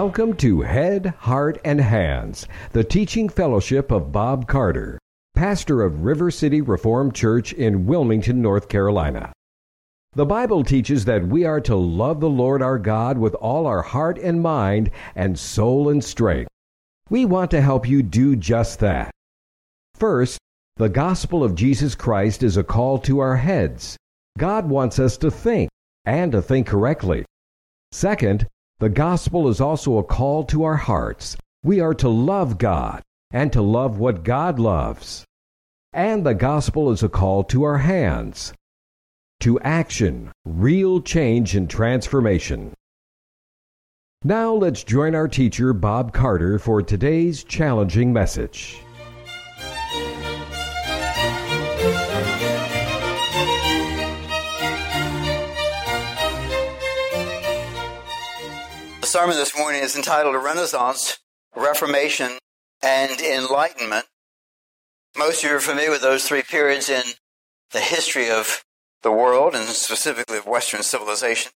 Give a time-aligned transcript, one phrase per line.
[0.00, 4.96] Welcome to Head, Heart, and Hands, the teaching fellowship of Bob Carter,
[5.34, 9.32] pastor of River City Reformed Church in Wilmington, North Carolina.
[10.12, 13.82] The Bible teaches that we are to love the Lord our God with all our
[13.82, 16.48] heart and mind and soul and strength.
[17.10, 19.10] We want to help you do just that.
[19.96, 20.38] First,
[20.76, 23.96] the gospel of Jesus Christ is a call to our heads.
[24.38, 25.68] God wants us to think,
[26.04, 27.24] and to think correctly.
[27.90, 28.46] Second,
[28.80, 31.36] the gospel is also a call to our hearts.
[31.64, 35.24] We are to love God and to love what God loves.
[35.92, 38.52] And the gospel is a call to our hands,
[39.40, 42.72] to action, real change and transformation.
[44.22, 48.80] Now let's join our teacher, Bob Carter, for today's challenging message.
[59.08, 61.18] Sermon this morning is entitled Renaissance,
[61.56, 62.32] Reformation,
[62.82, 64.04] and Enlightenment.
[65.16, 67.02] Most of you are familiar with those three periods in
[67.72, 68.62] the history of
[69.02, 71.52] the world and specifically of Western civilization.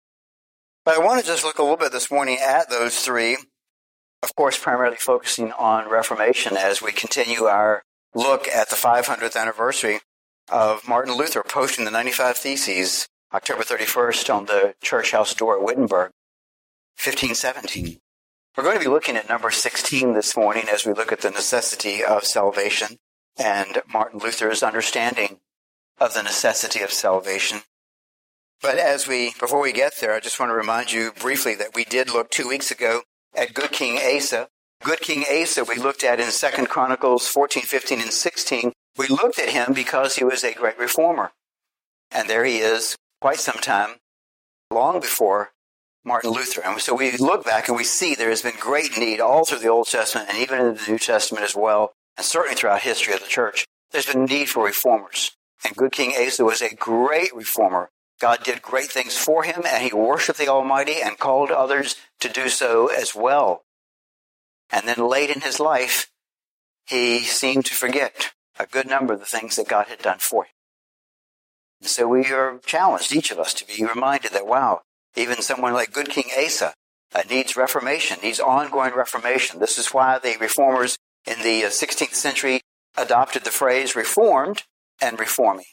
[0.87, 3.37] But I want to just look a little bit this morning at those three,
[4.23, 7.83] of course, primarily focusing on Reformation as we continue our
[8.15, 10.01] look at the 500th anniversary
[10.51, 15.63] of Martin Luther posting the 95 Theses October 31st on the church house door at
[15.63, 16.13] Wittenberg.
[16.97, 17.99] 1517.
[18.57, 21.31] We're going to be looking at number 16 this morning as we look at the
[21.31, 22.99] necessity of salvation
[23.39, 25.39] and Martin Luther's understanding
[25.99, 27.63] of the necessity of salvation.
[28.61, 31.75] But as we, before we get there, I just want to remind you briefly that
[31.75, 33.03] we did look two weeks ago
[33.35, 34.49] at good King Asa.
[34.85, 38.73] Good King Asa we looked at in Second Chronicles 14, 15, and 16.
[38.99, 41.33] We looked at him because he was a great reformer.
[42.11, 43.97] And there he is quite some time,
[44.71, 45.52] long before
[46.05, 46.63] Martin Luther.
[46.65, 49.61] And so we look back and we see there has been great need all through
[49.61, 53.15] the Old Testament and even in the New Testament as well, and certainly throughout history
[53.15, 53.67] of the church.
[53.93, 55.37] There's been need for reformers.
[55.65, 57.91] And good King Asa was a great reformer.
[58.21, 62.29] God did great things for him and he worshiped the Almighty and called others to
[62.29, 63.65] do so as well.
[64.71, 66.11] And then late in his life,
[66.87, 70.45] he seemed to forget a good number of the things that God had done for
[70.45, 70.53] him.
[71.81, 74.83] And So we are challenged, each of us, to be reminded that, wow,
[75.17, 76.75] even someone like good King Asa
[77.15, 79.61] uh, needs reformation, needs ongoing reformation.
[79.61, 80.97] This is why the reformers
[81.27, 82.61] in the 16th uh, century
[82.97, 84.63] adopted the phrase reformed
[85.01, 85.67] and reforming.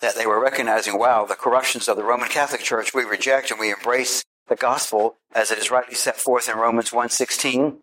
[0.00, 3.60] That they were recognizing, wow, the corruptions of the Roman Catholic Church we reject and
[3.60, 7.76] we embrace the gospel as it is rightly set forth in Romans 1.16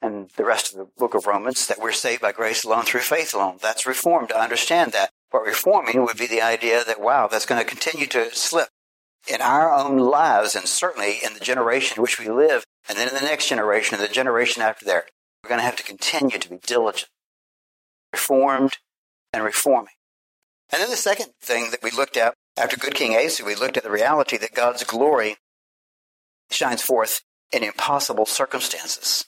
[0.00, 3.00] and the rest of the book of Romans, that we're saved by grace alone through
[3.00, 3.58] faith alone.
[3.60, 5.10] That's reformed to understand that.
[5.30, 8.68] But reforming would be the idea that, wow, that's going to continue to slip
[9.30, 13.08] in our own lives and certainly in the generation in which we live and then
[13.08, 15.10] in the next generation and the generation after that,
[15.42, 17.10] we're going to have to continue to be diligent,
[18.12, 18.78] reformed,
[19.32, 19.92] and reforming.
[20.72, 23.76] And then the second thing that we looked at after Good King Asa, we looked
[23.76, 25.36] at the reality that God's glory
[26.50, 27.22] shines forth
[27.52, 29.26] in impossible circumstances.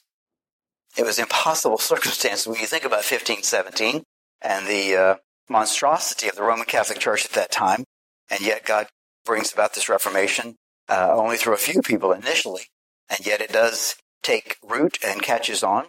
[0.96, 4.02] It was impossible circumstances when you think about 1517
[4.42, 5.14] and the uh,
[5.48, 7.84] monstrosity of the Roman Catholic Church at that time,
[8.30, 8.88] and yet God
[9.24, 10.56] brings about this Reformation
[10.88, 12.62] uh, only through a few people initially,
[13.08, 15.86] and yet it does take root and catches on.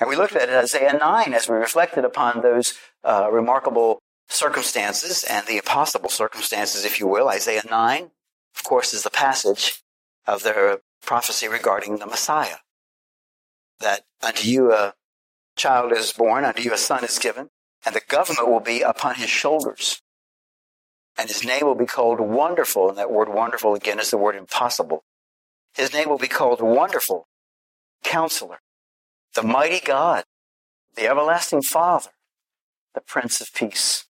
[0.00, 2.74] And we looked at Isaiah 9 as we reflected upon those
[3.04, 7.28] uh, remarkable circumstances and the impossible circumstances, if you will.
[7.28, 8.10] Isaiah 9,
[8.56, 9.82] of course, is the passage
[10.26, 12.56] of the prophecy regarding the Messiah.
[13.80, 14.94] That unto you a
[15.56, 17.48] child is born, unto you a son is given,
[17.84, 20.00] and the government will be upon his shoulders
[21.18, 22.88] and his name will be called wonderful.
[22.88, 25.02] And that word wonderful again is the word impossible.
[25.74, 27.26] His name will be called wonderful,
[28.04, 28.60] counselor,
[29.34, 30.24] the mighty God,
[30.94, 32.10] the everlasting Father,
[32.94, 34.06] the Prince of Peace.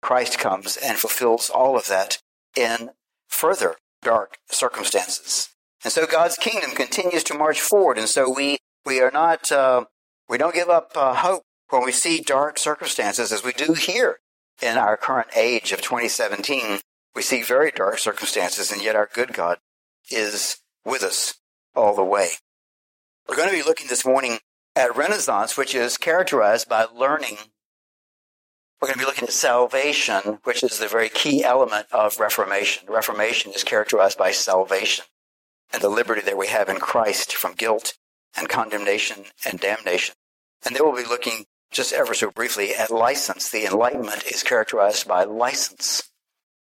[0.00, 2.18] Christ comes and fulfills all of that
[2.56, 2.90] in
[3.28, 5.50] further dark circumstances.
[5.84, 7.98] And so God's kingdom continues to march forward.
[7.98, 9.84] And so we, we are not, uh,
[10.28, 14.18] we don't give up uh, hope when we see dark circumstances as we do here
[14.60, 16.80] in our current age of 2017,
[17.14, 19.58] we see very dark circumstances, and yet our good God
[20.10, 21.34] is with us
[21.74, 22.30] all the way.
[23.28, 24.38] We're going to be looking this morning
[24.74, 27.38] at Renaissance, which is characterized by learning.
[28.80, 32.88] We're going to be looking at salvation, which is the very key element of Reformation.
[32.88, 35.04] Reformation is characterized by salvation
[35.72, 37.94] and the liberty that we have in Christ from guilt
[38.36, 40.14] and condemnation and damnation.
[40.64, 43.50] And then we'll be looking just ever so briefly at license.
[43.50, 46.10] The Enlightenment is characterized by license,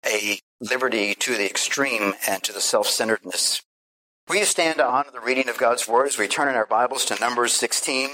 [0.05, 3.61] a liberty to the extreme and to the self centeredness.
[4.27, 6.65] Will you stand to honor the reading of God's Word as we turn in our
[6.65, 8.09] Bibles to Numbers 16?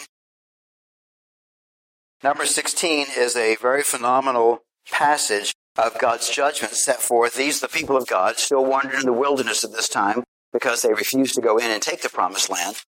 [2.23, 7.35] Number 16 is a very phenomenal passage of God's judgment set forth.
[7.35, 10.93] These, the people of God, still wandered in the wilderness at this time because they
[10.93, 12.83] refused to go in and take the promised land.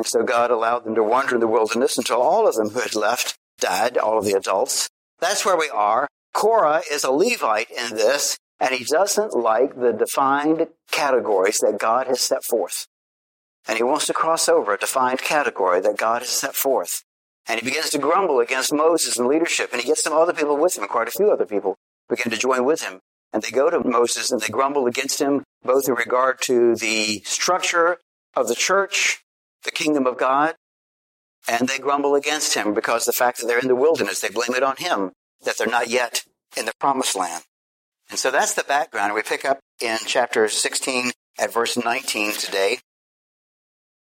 [0.00, 2.80] And so God allowed them to wander in the wilderness until all of them who
[2.80, 4.88] had left died, all of the adults.
[5.18, 6.08] That's where we are.
[6.32, 12.06] Korah is a Levite in this, and he doesn't like the defined categories that God
[12.06, 12.86] has set forth.
[13.68, 17.04] And he wants to cross over a defined category that God has set forth.
[17.46, 20.56] And he begins to grumble against Moses and leadership, and he gets some other people
[20.56, 21.76] with him, and quite a few other people
[22.08, 23.00] begin to join with him.
[23.34, 27.20] And they go to Moses and they grumble against him, both in regard to the
[27.26, 27.98] structure
[28.34, 29.22] of the church,
[29.64, 30.54] the kingdom of God,
[31.48, 34.54] and they grumble against him because the fact that they're in the wilderness, they blame
[34.54, 35.12] it on him,
[35.44, 36.24] that they're not yet
[36.56, 37.44] in the promised land.
[38.10, 39.14] And so that's the background.
[39.14, 42.78] We pick up in chapter 16 at verse 19 today.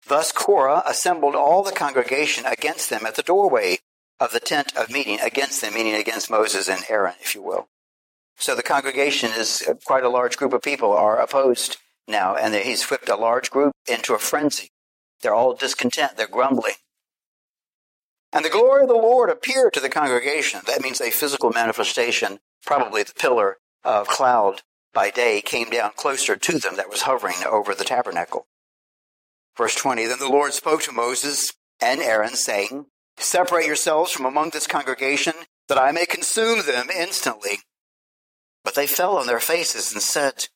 [0.08, 3.78] Thus Korah assembled all the congregation against them at the doorway
[4.18, 7.68] of the tent of meeting, against them, meaning against Moses and Aaron, if you will.
[8.36, 11.76] So the congregation is quite a large group of people are opposed
[12.08, 14.70] now, and he's whipped a large group into a frenzy.
[15.22, 16.16] They're all discontent.
[16.16, 16.74] They're grumbling.
[18.32, 20.62] And the glory of the Lord appeared to the congregation.
[20.66, 24.62] That means a physical manifestation, probably the pillar of cloud
[24.94, 28.46] by day came down closer to them that was hovering over the tabernacle.
[29.56, 32.86] Verse 20, Then the Lord spoke to Moses and Aaron, saying,
[33.18, 35.34] Separate yourselves from among this congregation,
[35.68, 37.58] that I may consume them instantly.
[38.64, 40.48] But they fell on their faces and said,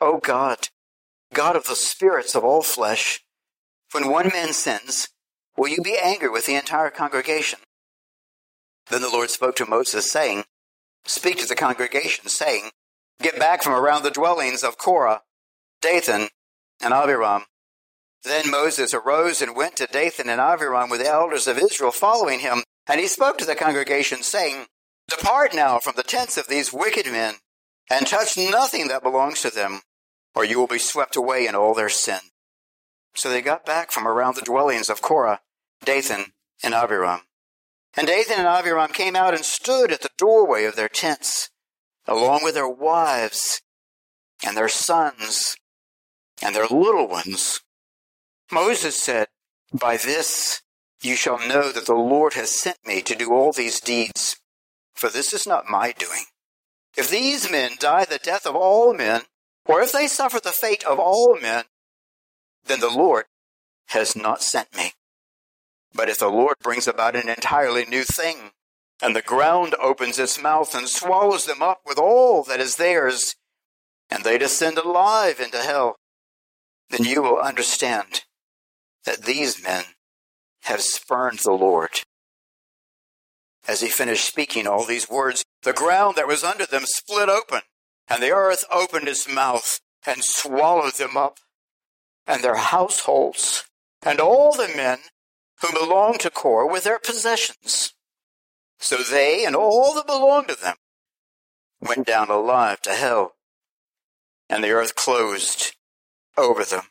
[0.00, 0.68] O God,
[1.32, 3.24] God of the spirits of all flesh,
[3.92, 5.08] when one man sins,
[5.56, 7.58] will you be angry with the entire congregation?
[8.90, 10.44] Then the Lord spoke to Moses, saying,
[11.04, 12.70] Speak to the congregation, saying,
[13.20, 15.22] Get back from around the dwellings of Korah,
[15.80, 16.28] Dathan,
[16.80, 17.44] and Abiram.
[18.22, 22.40] Then Moses arose and went to Dathan and Abiram with the elders of Israel following
[22.40, 24.66] him, and he spoke to the congregation, saying,
[25.08, 27.36] Depart now from the tents of these wicked men,
[27.90, 29.80] and touch nothing that belongs to them,
[30.34, 32.20] or you will be swept away in all their sin.
[33.14, 35.40] So they got back from around the dwellings of Korah,
[35.84, 37.22] Dathan, and Abiram.
[37.96, 41.50] And Dathan and Abiram came out and stood at the doorway of their tents,
[42.06, 43.62] along with their wives
[44.44, 45.56] and their sons
[46.42, 47.60] and their little ones.
[48.50, 49.28] Moses said,
[49.72, 50.62] By this
[51.02, 54.36] you shall know that the Lord has sent me to do all these deeds,
[54.94, 56.24] for this is not my doing.
[56.96, 59.22] If these men die the death of all men,
[59.64, 61.64] or if they suffer the fate of all men,
[62.64, 63.24] then the Lord
[63.88, 64.92] has not sent me.
[65.94, 68.52] But if the Lord brings about an entirely new thing,
[69.02, 73.34] and the ground opens its mouth and swallows them up with all that is theirs,
[74.10, 75.96] and they descend alive into hell,
[76.90, 78.22] then you will understand
[79.04, 79.84] that these men
[80.64, 82.02] have spurned the Lord.
[83.66, 87.60] As he finished speaking all these words, the ground that was under them split open,
[88.08, 91.38] and the earth opened its mouth and swallowed them up,
[92.30, 93.64] and their households,
[94.02, 94.98] and all the men
[95.60, 97.92] who belonged to Korah with their possessions.
[98.78, 100.76] So they and all that belonged to them
[101.80, 103.32] went down alive to hell,
[104.48, 105.74] and the earth closed
[106.38, 106.84] over them,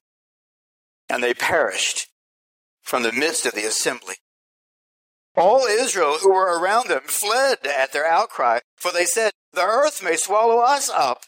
[1.08, 2.10] and they perished
[2.82, 4.16] from the midst of the assembly.
[5.38, 10.04] All Israel who were around them fled at their outcry, for they said, The earth
[10.04, 11.24] may swallow us up.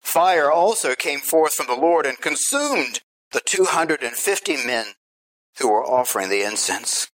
[0.00, 3.00] Fire also came forth from the Lord and consumed
[3.32, 4.86] the 250 men
[5.58, 7.08] who were offering the incense.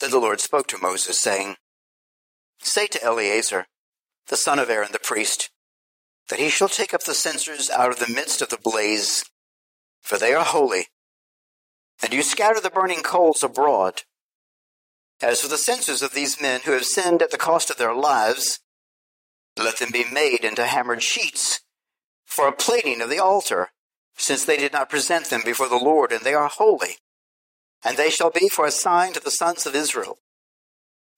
[0.00, 1.56] Then the Lord spoke to Moses, saying,
[2.60, 3.66] Say to Eleazar,
[4.28, 5.50] the son of Aaron the priest,
[6.28, 9.24] that he shall take up the censers out of the midst of the blaze,
[10.00, 10.86] for they are holy,
[12.02, 14.02] and you scatter the burning coals abroad.
[15.20, 17.94] As for the censers of these men who have sinned at the cost of their
[17.94, 18.60] lives,
[19.58, 21.60] let them be made into hammered sheets
[22.24, 23.70] for a plating of the altar
[24.20, 26.98] since they did not present them before the Lord, and they are holy.
[27.82, 30.18] And they shall be for a sign to the sons of Israel.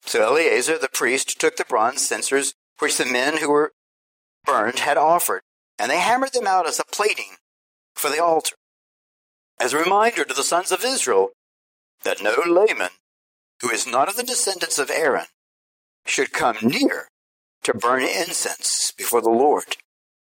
[0.02, 3.72] So Eleazar the priest took the bronze censers which the men who were
[4.44, 5.42] burned had offered,
[5.78, 7.36] and they hammered them out as a plating
[7.94, 8.54] for the altar,
[9.58, 11.30] as a reminder to the sons of Israel
[12.04, 12.90] that no layman
[13.60, 15.26] who is not of the descendants of Aaron
[16.06, 17.08] should come near
[17.64, 19.76] to burn incense before the Lord,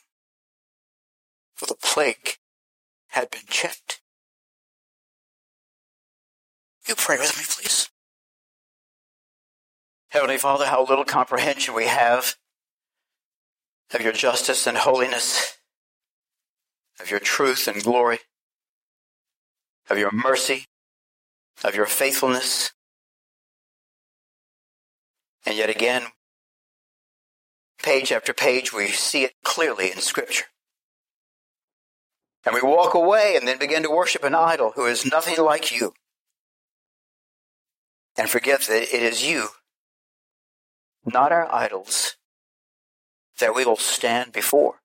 [1.55, 2.37] for the plague
[3.09, 4.03] had been checked.
[6.87, 7.89] You pray with me, please.
[10.11, 12.37] Heavenly Father, how little comprehension we have
[13.95, 15.57] of your justice and holiness,
[17.01, 18.19] of your truth and glory,
[19.89, 20.67] of your mercy,
[21.65, 22.73] of your faithfulness.
[25.45, 26.07] And yet again,
[27.83, 30.47] page after page, we see it clearly in Scripture.
[32.45, 35.73] And we walk away and then begin to worship an idol who is nothing like
[35.73, 35.95] you.
[38.17, 39.49] And forget that it is you,
[41.05, 42.17] not our idols,
[43.39, 44.81] that we will stand before.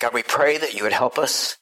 [0.00, 1.58] God, we pray that you would help us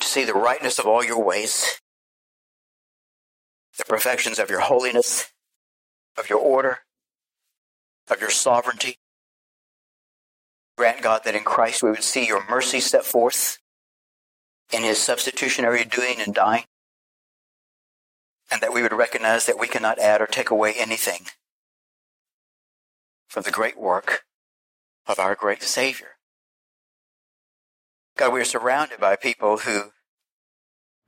[0.00, 1.80] to see the rightness of all your ways
[3.78, 5.32] the perfections of your holiness,
[6.18, 6.80] of your order,
[8.10, 8.98] of your sovereignty.
[10.76, 13.58] Grant, God, that in Christ we would see your mercy set forth
[14.72, 16.64] in his substitutionary doing and dying,
[18.50, 21.26] and that we would recognize that we cannot add or take away anything
[23.28, 24.24] from the great work
[25.06, 26.17] of our great Savior.
[28.18, 29.92] God, we are surrounded by people who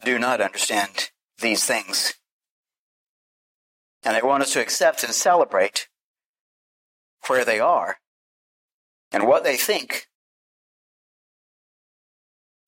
[0.04, 2.14] do not understand these things.
[4.04, 5.88] And they want us to accept and celebrate
[7.26, 7.96] where they are
[9.10, 10.06] and what they think.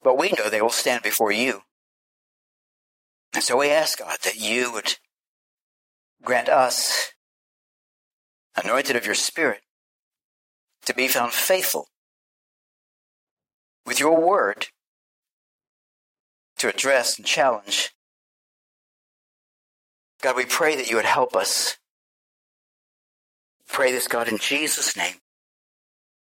[0.02, 1.60] But we know they will stand before you.
[3.32, 4.96] And so we ask God that you would
[6.24, 7.12] grant us,
[8.56, 9.60] anointed of your Spirit,
[10.86, 11.86] to be found faithful
[13.86, 14.68] with your word
[16.58, 17.92] to address and challenge
[20.22, 21.76] God, we pray that you would help us.
[23.68, 25.16] Pray this, God, in Jesus' name.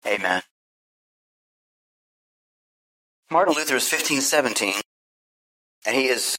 [0.06, 0.42] Amen.
[3.30, 4.80] Martin Luther is 1517,
[5.86, 6.38] and he is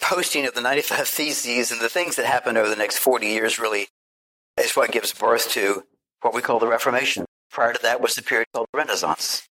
[0.00, 3.58] posting of the 95 Theses and the things that happened over the next 40 years
[3.60, 3.86] really
[4.60, 5.84] is what gives birth to
[6.20, 7.26] what we call the Reformation.
[7.50, 9.46] Prior to that was the period called the Renaissance.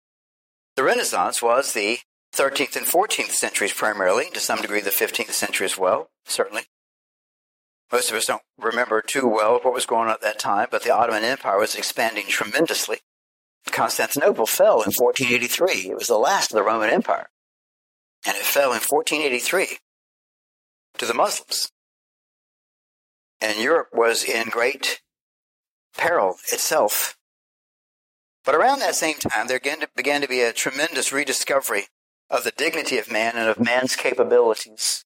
[0.76, 1.98] The Renaissance was the
[2.34, 6.62] 13th and 14th centuries primarily, to some degree the 15th century as well, certainly.
[7.90, 10.82] Most of us don't remember too well what was going on at that time, but
[10.82, 13.00] the Ottoman Empire was expanding tremendously.
[13.66, 15.90] Constantinople fell in 1483.
[15.90, 17.28] It was the last of the Roman Empire.
[18.26, 19.78] And it fell in 1483
[20.98, 21.70] to the Muslims.
[23.42, 25.02] And Europe was in great
[25.96, 27.16] peril itself.
[28.44, 29.60] But around that same time, there
[29.94, 31.86] began to be a tremendous rediscovery
[32.28, 35.04] of the dignity of man and of man's capabilities.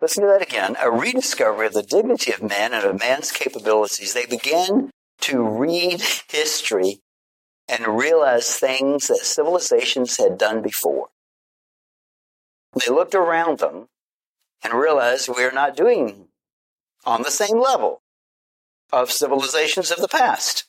[0.00, 0.76] Listen to that again.
[0.80, 4.14] A rediscovery of the dignity of man and of man's capabilities.
[4.14, 4.90] They began
[5.22, 7.00] to read history
[7.68, 11.08] and realize things that civilizations had done before.
[12.74, 13.88] They looked around them
[14.62, 16.28] and realized we're not doing
[17.04, 18.00] on the same level
[18.92, 20.67] of civilizations of the past.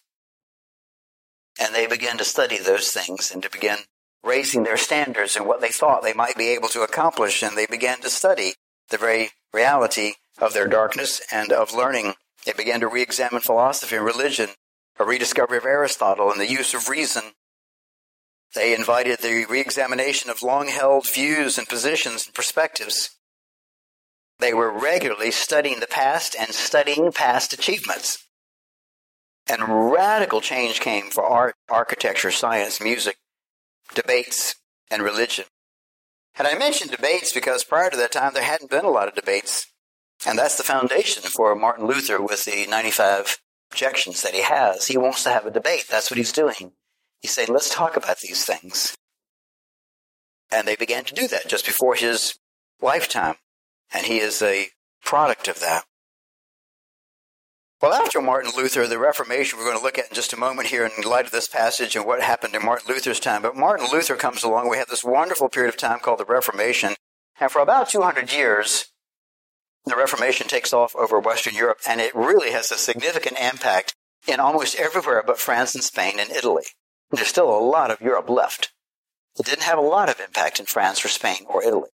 [1.60, 3.78] And they began to study those things and to begin
[4.24, 7.44] raising their standards and what they thought they might be able to accomplish.
[7.44, 8.54] And they began to study
[8.90, 12.14] the very reality of their darkness and of learning.
[12.46, 14.50] They began to re examine philosophy and religion,
[14.98, 17.24] a rediscovery of Aristotle and the use of reason.
[18.56, 23.12] They invited the reexamination of long held views and positions and perspectives.
[24.40, 28.26] They were regularly studying the past and studying past achievements.
[29.50, 33.18] And radical change came for art, architecture, science, music,
[33.96, 34.56] debates,
[34.92, 35.46] and religion.
[36.38, 39.16] And I mentioned debates because prior to that time there hadn't been a lot of
[39.16, 39.68] debates.
[40.26, 43.40] And that's the foundation for Martin Luther with the 95
[43.72, 44.88] objections that he has.
[44.88, 45.86] He wants to have a debate.
[45.90, 46.74] That's what he's doing.
[47.22, 48.96] He's saying, let's talk about these things.
[50.52, 52.38] And they began to do that just before his
[52.82, 53.36] lifetime.
[53.94, 54.68] And he is a
[55.04, 55.86] product of that.
[57.82, 60.68] Well, after Martin Luther, the Reformation, we're going to look at in just a moment
[60.68, 63.42] here in light of this passage and what happened in Martin Luther's time.
[63.42, 64.70] But Martin Luther comes along.
[64.70, 66.96] We have this wonderful period of time called the Reformation.
[67.40, 68.88] And for about 200 years,
[69.86, 73.96] the Reformation takes off over Western Europe, and it really has a significant impact
[74.28, 76.66] in almost everywhere but France and Spain and Italy.
[77.12, 78.74] There's still a lot of Europe left.
[79.40, 81.90] It didn't have a lot of impact in France or Spain or Italy.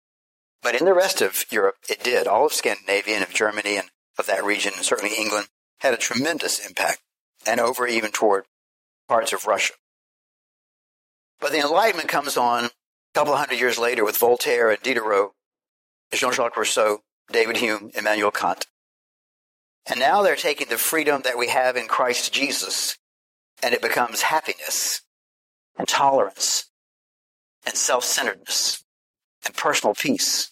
[0.63, 2.25] But in the rest of Europe, it did.
[2.25, 5.47] All of Scandinavia and of Germany and of that region, and certainly England,
[5.79, 7.01] had a tremendous impact,
[7.45, 8.45] and over even toward
[9.07, 9.73] parts of Russia.
[11.39, 12.71] But the Enlightenment comes on a
[13.13, 15.31] couple of hundred years later with Voltaire and Diderot,
[16.13, 18.67] Jean Jacques Rousseau, David Hume, Immanuel Kant.
[19.85, 22.97] And now they're taking the freedom that we have in Christ Jesus,
[23.61, 25.01] and it becomes happiness
[25.77, 26.69] and tolerance
[27.65, 28.83] and self centeredness
[29.45, 30.51] and personal peace.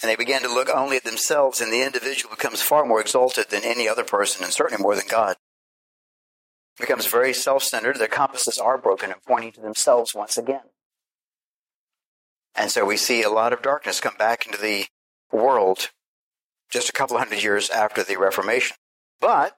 [0.00, 3.46] And they begin to look only at themselves, and the individual becomes far more exalted
[3.50, 5.36] than any other person, and certainly more than God.
[6.78, 7.98] Becomes very self centered.
[7.98, 10.62] Their compasses are broken and pointing to themselves once again.
[12.54, 14.86] And so we see a lot of darkness come back into the
[15.32, 15.90] world
[16.70, 18.76] just a couple hundred years after the Reformation.
[19.20, 19.56] But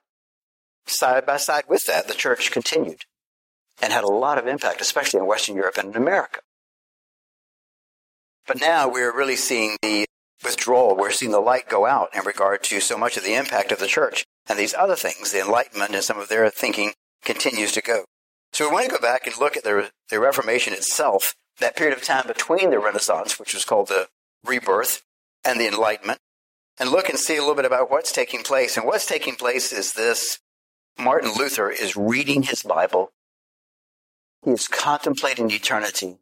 [0.87, 3.05] side by side with that, the church continued
[3.83, 6.41] and had a lot of impact, especially in Western Europe and in America.
[8.47, 10.07] But now we're really seeing the
[10.45, 10.97] withdrawal.
[10.97, 13.79] We're seeing the light go out in regard to so much of the impact of
[13.79, 14.25] the church.
[14.49, 16.93] And these other things, the Enlightenment and some of their thinking
[17.25, 18.05] continues to go.
[18.53, 21.97] So we want to go back and look at the, the Reformation itself, that period
[21.97, 24.09] of time between the Renaissance, which was called the
[24.45, 25.03] rebirth,
[25.45, 26.19] and the Enlightenment,
[26.79, 28.77] and look and see a little bit about what's taking place.
[28.77, 30.41] And what's taking place is this
[30.99, 33.13] Martin Luther is reading his Bible,
[34.45, 36.19] he is contemplating eternity,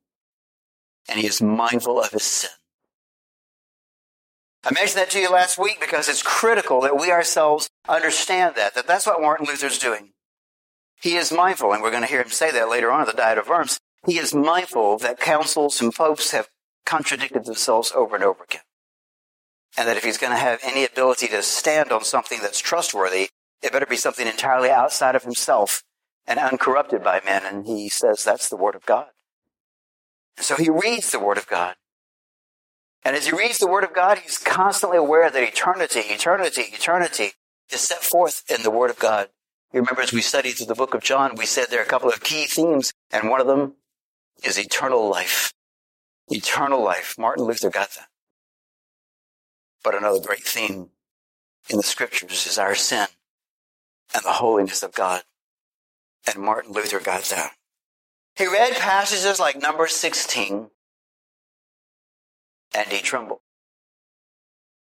[1.09, 2.51] and he is mindful of his sin.
[4.69, 8.75] I mentioned that to you last week because it's critical that we ourselves understand that,
[8.75, 10.11] that that's what Martin Luther's doing.
[11.01, 13.15] He is mindful, and we're going to hear him say that later on in the
[13.15, 13.81] Diet of Worms.
[14.05, 16.49] He is mindful that councils and popes have
[16.85, 18.61] contradicted themselves over and over again.
[19.79, 23.31] And that if he's going to have any ability to stand on something that's trustworthy,
[23.63, 25.83] it better be something entirely outside of himself
[26.27, 27.43] and uncorrupted by men.
[27.47, 29.07] And he says that's the Word of God.
[30.37, 31.77] So he reads the Word of God.
[33.05, 37.33] And as he reads the Word of God, he's constantly aware that eternity, eternity, eternity
[37.71, 39.29] is set forth in the Word of God.
[39.73, 41.89] You remember as we studied through the book of John, we said there are a
[41.89, 43.75] couple of key themes, and one of them
[44.43, 45.53] is eternal life.
[46.29, 47.15] Eternal life.
[47.19, 48.09] Martin Luther got that.
[49.85, 50.89] But another great theme
[51.69, 53.07] in the scriptures is our sin
[54.15, 55.23] and the holiness of God.
[56.27, 57.53] And Martin Luther got that.
[58.37, 60.71] He read passages like number 16
[62.75, 63.41] and he trembled.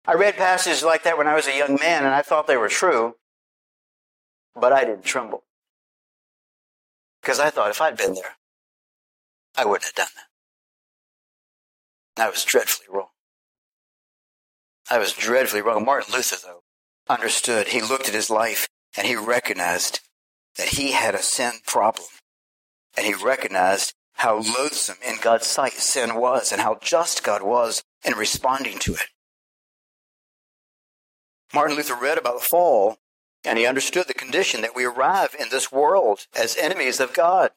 [0.06, 2.56] I read passages like that when I was a young man and I thought they
[2.56, 3.16] were true,
[4.54, 5.44] but I didn't tremble.
[7.20, 8.36] Because I thought if I'd been there,
[9.56, 12.24] I wouldn't have done that.
[12.24, 13.08] I was dreadfully wrong.
[14.90, 15.84] I was dreadfully wrong.
[15.84, 16.62] Martin Luther, though,
[17.08, 17.68] understood.
[17.68, 20.00] He looked at his life and he recognized
[20.56, 22.06] that he had a sin problem.
[22.96, 27.84] And he recognized how loathsome in God's sight sin was and how just God was
[28.04, 29.06] in responding to it.
[31.54, 32.98] Martin Luther read about the fall
[33.44, 37.52] and he understood the condition that we arrive in this world as enemies of God.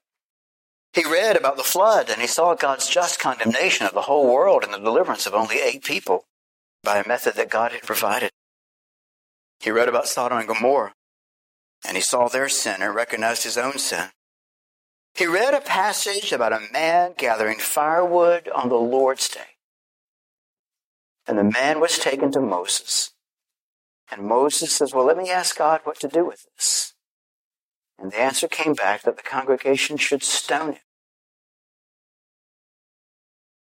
[0.93, 4.63] He read about the flood and he saw God's just condemnation of the whole world
[4.63, 6.25] and the deliverance of only eight people
[6.83, 8.31] by a method that God had provided.
[9.59, 10.93] He read about Sodom and Gomorrah
[11.87, 14.09] and he saw their sin and recognized his own sin.
[15.13, 19.57] He read a passage about a man gathering firewood on the Lord's day.
[21.27, 23.11] And the man was taken to Moses.
[24.11, 26.93] And Moses says, Well, let me ask God what to do with this.
[27.99, 30.81] And the answer came back that the congregation should stone him.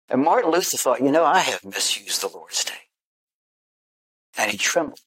[0.08, 2.88] And Martin Luther thought, You know, I have misused the Lord's day.
[4.36, 5.00] And he trembled.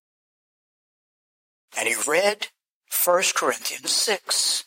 [1.78, 2.48] And he read
[3.04, 4.66] 1 Corinthians 6.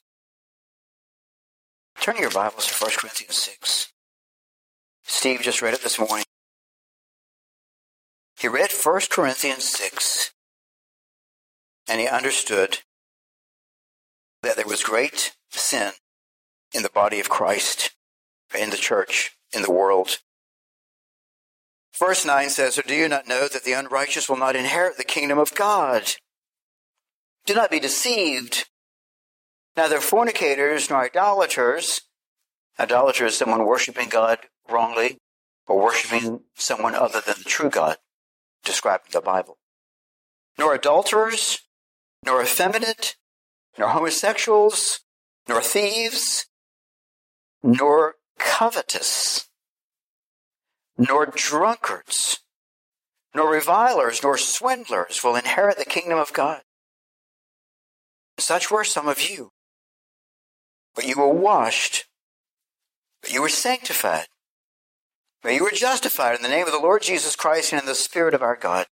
[2.01, 3.93] Turn your Bibles to 1 Corinthians 6.
[5.03, 6.25] Steve just read it this morning.
[8.39, 10.33] He read 1 Corinthians 6
[11.89, 12.79] and he understood
[14.43, 15.93] that there was great sin
[16.73, 17.91] in the body of Christ,
[18.57, 20.21] in the church, in the world.
[21.99, 25.05] Verse 9 says, Or do you not know that the unrighteous will not inherit the
[25.05, 26.13] kingdom of God?
[27.45, 28.67] Do not be deceived.
[29.79, 32.01] Neither fornicators nor idolaters,
[32.81, 35.19] idolater is someone worshiping God wrongly
[35.69, 37.99] or worshiping someone other than the true God
[38.65, 39.57] described in the Bible,
[40.59, 41.61] nor adulterers,
[42.27, 43.15] nor effeminate,
[43.79, 44.99] nor homosexuals,
[45.49, 46.47] nor thieves,
[47.63, 49.49] nor covetous,
[50.97, 52.41] nor drunkards,
[53.33, 56.63] nor revilers, nor swindlers will inherit the kingdom of God.
[58.39, 59.53] Such were some of you.
[60.99, 62.07] But you were washed,
[63.23, 64.27] but you were sanctified,
[65.45, 67.95] but you were justified in the name of the Lord Jesus Christ and in the
[67.95, 68.87] Spirit of our God.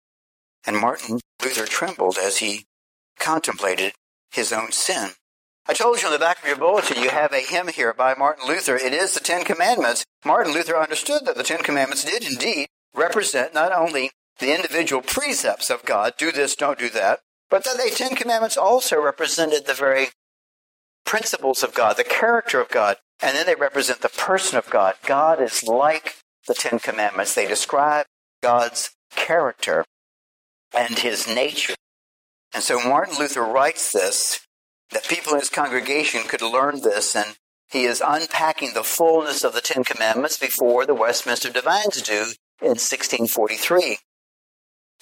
[0.67, 2.67] And Martin Luther trembled as he
[3.21, 3.93] contemplated
[4.33, 5.11] his own sin.
[5.69, 8.17] I told you on the back of your bulletin you have a hymn here by
[8.19, 8.75] Martin Luther.
[8.75, 10.05] It is the Ten Commandments.
[10.25, 14.11] Martin Luther understood that the Ten Commandments did indeed represent not only
[14.41, 18.57] the individual precepts of God, do this, don't do that, but that the Ten Commandments
[18.57, 20.09] also represented the very
[21.05, 24.95] principles of God, the character of God, and then they represent the person of God.
[25.07, 27.35] God is like the Ten Commandments.
[27.35, 28.07] They describe
[28.43, 29.85] God's character
[30.77, 31.75] and his nature.
[32.55, 34.41] And so Martin Luther writes this
[34.91, 37.37] that people in his congregation could learn this, and
[37.71, 42.77] he is unpacking the fullness of the Ten Commandments before the Westminster Divines do in
[42.77, 43.99] 1643.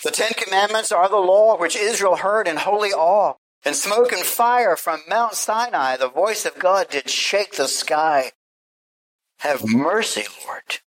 [0.04, 3.34] The Ten Commandments are the law which Israel heard in holy awe.
[3.64, 8.32] And smoke and fire from Mount Sinai, the voice of God did shake the sky.
[9.40, 10.80] Have mercy, Lord.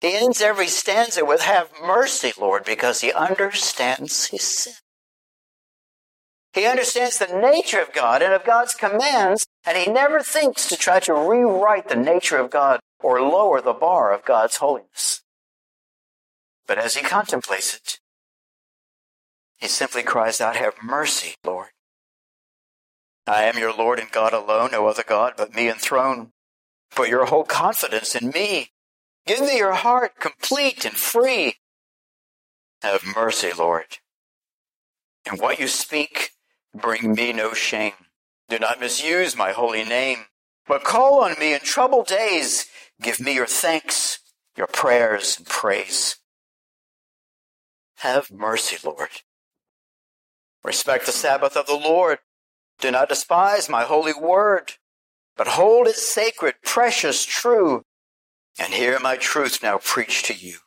[0.00, 4.74] He ends every stanza with, Have mercy, Lord, because he understands his sin.
[6.52, 10.76] He understands the nature of God and of God's commands, and he never thinks to
[10.76, 15.22] try to rewrite the nature of God or lower the bar of God's holiness.
[16.66, 18.00] But as he contemplates it,
[19.62, 21.68] he simply cries out, Have mercy, Lord.
[23.28, 26.30] I am your Lord and God alone, no other God but me enthroned.
[26.90, 28.72] Put your whole confidence in me.
[29.24, 31.58] Give me your heart complete and free.
[32.82, 33.98] Have mercy, Lord.
[35.30, 36.30] In what you speak,
[36.74, 37.92] bring me no shame.
[38.48, 40.24] Do not misuse my holy name,
[40.66, 42.66] but call on me in troubled days.
[43.00, 44.18] Give me your thanks,
[44.56, 46.16] your prayers, and praise.
[47.98, 49.22] Have mercy, Lord.
[50.64, 52.18] Respect the Sabbath of the Lord.
[52.80, 54.72] Do not despise my holy word,
[55.36, 57.84] but hold it sacred, precious, true,
[58.58, 60.58] and hear my truth now preached to you.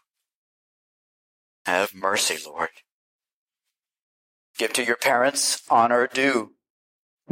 [1.65, 2.69] Have mercy, Lord.
[4.57, 6.53] Give to your parents honor due.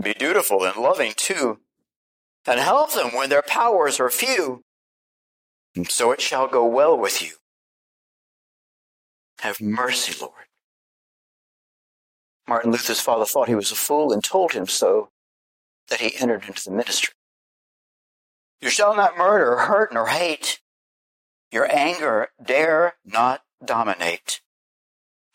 [0.01, 1.59] Be dutiful and loving too,
[2.45, 4.63] and help them when their powers are few.
[5.75, 7.33] And so it shall go well with you.
[9.39, 10.42] Have mercy, Lord.
[12.47, 15.09] Martin Luther's father thought he was a fool and told him so
[15.89, 17.13] that he entered into the ministry.
[18.61, 20.61] You shall not murder, hurt, nor hate.
[21.51, 24.41] Your anger dare not dominate.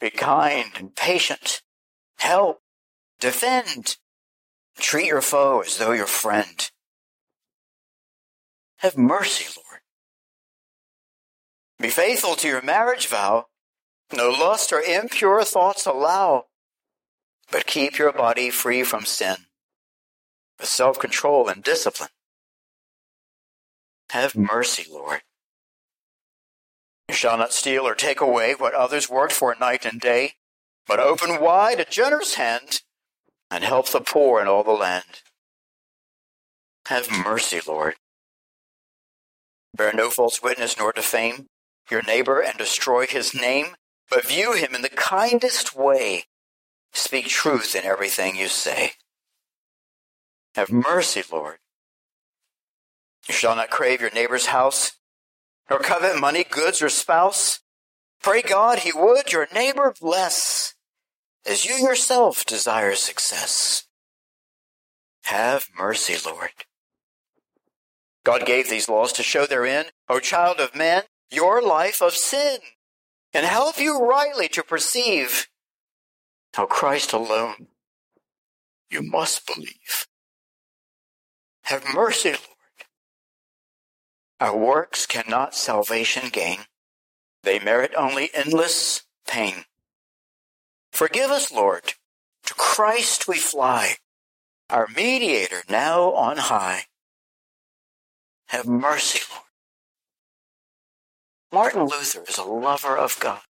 [0.00, 1.62] Be kind and patient.
[2.18, 2.60] Help.
[3.20, 3.96] Defend.
[4.78, 6.70] Treat your foe as though your friend.
[8.78, 9.80] Have mercy, Lord.
[11.80, 13.46] Be faithful to your marriage vow.
[14.12, 16.46] No lust or impure thoughts allow
[17.50, 19.36] but keep your body free from sin
[20.58, 22.10] with self control and discipline.
[24.10, 25.22] Have mercy, Lord.
[27.08, 30.32] You shall not steal or take away what others worked for night and day,
[30.86, 32.82] but open wide a generous hand
[33.50, 35.22] and help the poor in all the land.
[36.88, 37.94] Have mercy, Lord.
[39.74, 41.46] Bear no false witness nor defame
[41.90, 43.76] your neighbor and destroy his name,
[44.10, 46.24] but view him in the kindest way
[46.92, 48.92] Speak truth in everything you say.
[50.54, 51.58] Have mercy, Lord.
[53.28, 54.92] You shall not crave your neighbor's house,
[55.68, 57.60] nor covet money, goods, or spouse.
[58.22, 60.74] Pray God he would your neighbor bless,
[61.46, 63.84] as you yourself desire success.
[65.24, 66.50] Have mercy, Lord.
[68.24, 72.58] God gave these laws to show therein, O child of man, your life of sin,
[73.32, 75.48] and help you rightly to perceive
[76.54, 77.68] how Christ alone
[78.90, 80.06] you must believe.
[81.62, 82.40] Have mercy, Lord.
[84.40, 86.60] Our works cannot salvation gain.
[87.42, 89.64] They merit only endless pain.
[90.92, 91.94] Forgive us, Lord.
[92.46, 93.96] To Christ we fly,
[94.70, 96.84] our mediator now on high.
[98.46, 99.44] Have mercy, Lord.
[101.52, 103.40] Martin Luther is a lover of God.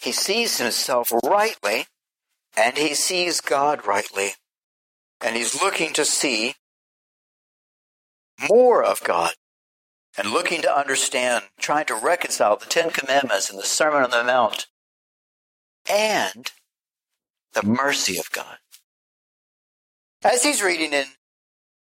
[0.00, 1.86] He sees himself rightly
[2.56, 4.30] and he sees God rightly.
[5.20, 6.54] And he's looking to see
[8.48, 9.34] more of God
[10.16, 14.24] and looking to understand, trying to reconcile the Ten Commandments and the Sermon on the
[14.24, 14.66] Mount
[15.88, 16.50] and
[17.52, 18.58] the mercy of God.
[20.22, 21.06] As he's reading in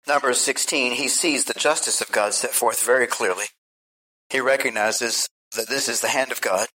[0.07, 3.47] Numbers 16, he sees the justice of God set forth very clearly.
[4.31, 6.69] He recognizes that this is the hand of God,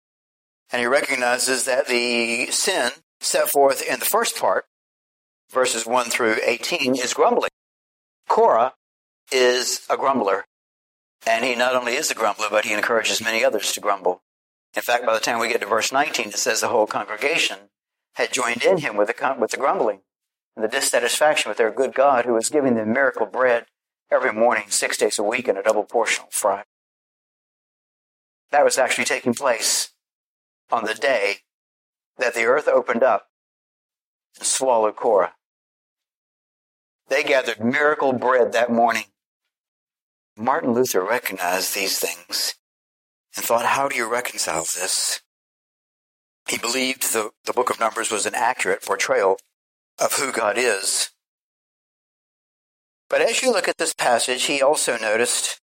[0.71, 4.65] and he recognizes that the sin set forth in the first part,
[5.51, 7.49] verses 1 through 18, is grumbling.
[8.27, 8.73] Korah
[9.31, 10.45] is a grumbler,
[11.25, 14.21] and he not only is a grumbler, but he encourages many others to grumble.
[14.75, 17.57] In fact, by the time we get to verse 19, it says the whole congregation
[18.15, 20.01] had joined in him with the, with the grumbling
[20.55, 23.65] and the dissatisfaction with their good God who was giving them miracle bread
[24.11, 26.67] every morning, six days a week, and a double portion of Friday.
[28.51, 29.91] That was actually taking place
[30.71, 31.37] on the day
[32.17, 33.27] that the earth opened up
[34.39, 35.33] swallowed Korah.
[37.09, 39.05] They gathered miracle bread that morning.
[40.35, 42.55] Martin Luther recognized these things
[43.35, 45.21] and thought, how do you reconcile this?
[46.47, 49.37] He believed the, the book of Numbers was an accurate portrayal
[49.99, 51.09] of who God is.
[53.09, 55.59] But as you look at this passage, he also noticed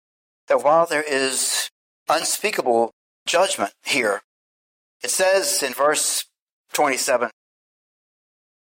[0.49, 1.71] that while there is
[2.09, 2.93] unspeakable
[3.27, 4.23] judgment here,
[5.03, 6.25] it says in verse
[6.73, 7.31] 27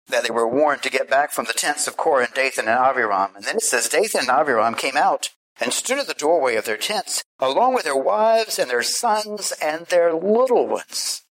[0.08, 2.78] that they were warned to get back from the tents of Korah and Dathan and
[2.78, 3.34] Abiram.
[3.36, 6.64] And then it says Dathan and Abiram came out and stood at the doorway of
[6.64, 11.22] their tents, along with their wives and their sons and their little ones.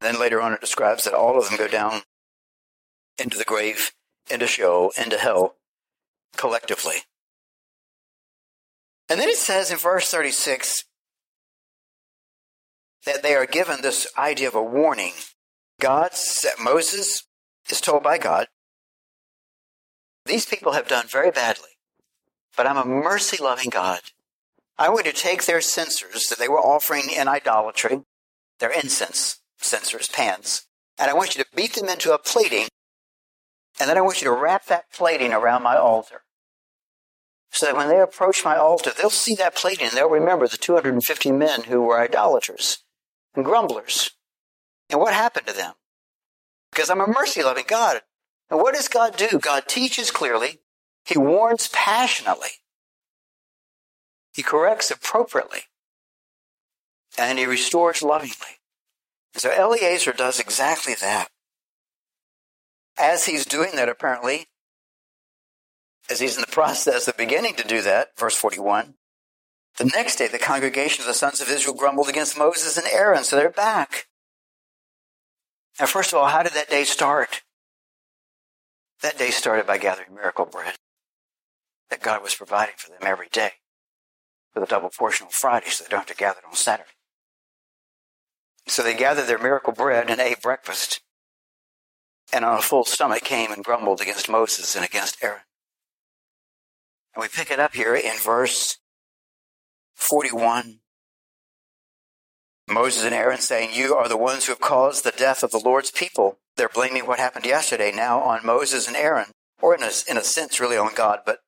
[0.00, 2.02] Then later on it describes that all of them go down
[3.18, 3.92] into the grave,
[4.30, 5.56] into Sheol, into hell,
[6.36, 6.96] collectively.
[9.08, 10.84] And then it says in verse 36
[13.06, 15.12] that they are given this idea of a warning.
[15.80, 16.10] God,
[16.62, 17.22] Moses
[17.70, 18.48] is told by God,
[20.26, 21.70] these people have done very badly,
[22.56, 24.00] but I'm a mercy loving God.
[24.76, 28.02] I want to take their censers that they were offering in idolatry,
[28.58, 30.66] their incense censers, pans,
[30.98, 32.68] and I want you to beat them into a plating,
[33.80, 36.22] and then I want you to wrap that plating around my altar.
[37.52, 40.58] So that when they approach my altar, they'll see that plating and they'll remember the
[40.58, 42.84] 250 men who were idolaters
[43.36, 44.10] and grumblers.
[44.90, 45.74] And what happened to them?
[46.72, 48.00] Because I'm a mercy loving God.
[48.50, 49.38] And what does God do?
[49.38, 50.60] God teaches clearly.
[51.04, 52.48] He warns passionately.
[54.32, 55.60] He corrects appropriately.
[57.18, 58.60] And he restores lovingly.
[59.34, 61.28] So Eleazar does exactly that.
[62.98, 64.46] As he's doing that, apparently,
[66.08, 68.94] as he's in the process of beginning to do that, verse 41,
[69.78, 73.24] the next day the congregation of the sons of Israel grumbled against Moses and Aaron,
[73.24, 74.06] so they're back.
[75.78, 77.42] Now, first of all, how did that day start?
[79.02, 80.76] That day started by gathering miracle bread
[81.90, 83.52] that God was providing for them every day
[84.54, 86.90] with a double portion on Friday so they don't have to gather it on Saturday.
[88.66, 91.00] So they gathered their miracle bread and ate breakfast,
[92.32, 95.42] and on a full stomach came and grumbled against Moses and against Aaron.
[97.14, 98.78] And we pick it up here in verse
[99.96, 100.80] 41.
[102.68, 105.58] Moses and Aaron saying, You are the ones who have caused the death of the
[105.58, 106.38] Lord's people.
[106.56, 109.30] They're blaming what happened yesterday now on Moses and Aaron,
[109.60, 111.40] or in a, in a sense, really on God, but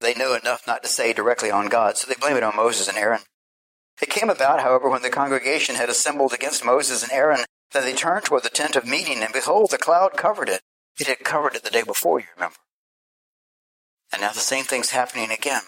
[0.00, 2.88] they know enough not to say directly on God, so they blame it on Moses
[2.88, 3.20] and Aaron.
[4.00, 7.94] It came about, however, when the congregation had assembled against Moses and Aaron, that they
[7.94, 10.60] turned toward the tent of meeting, and behold, the cloud covered it.
[11.00, 12.56] It had covered it the day before, you remember.
[14.12, 15.62] And now the same thing's happening again.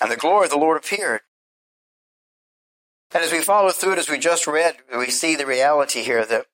[0.00, 1.20] And the glory of the Lord appeared.
[3.12, 6.24] And as we follow through it, as we just read, we see the reality here
[6.24, 6.46] that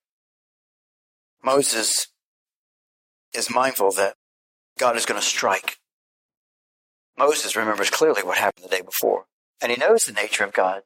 [1.42, 2.08] Moses
[3.34, 4.14] is mindful that
[4.78, 5.78] God is going to strike.
[7.18, 9.26] Moses remembers clearly what happened the day before,
[9.60, 10.82] and he knows the nature of God.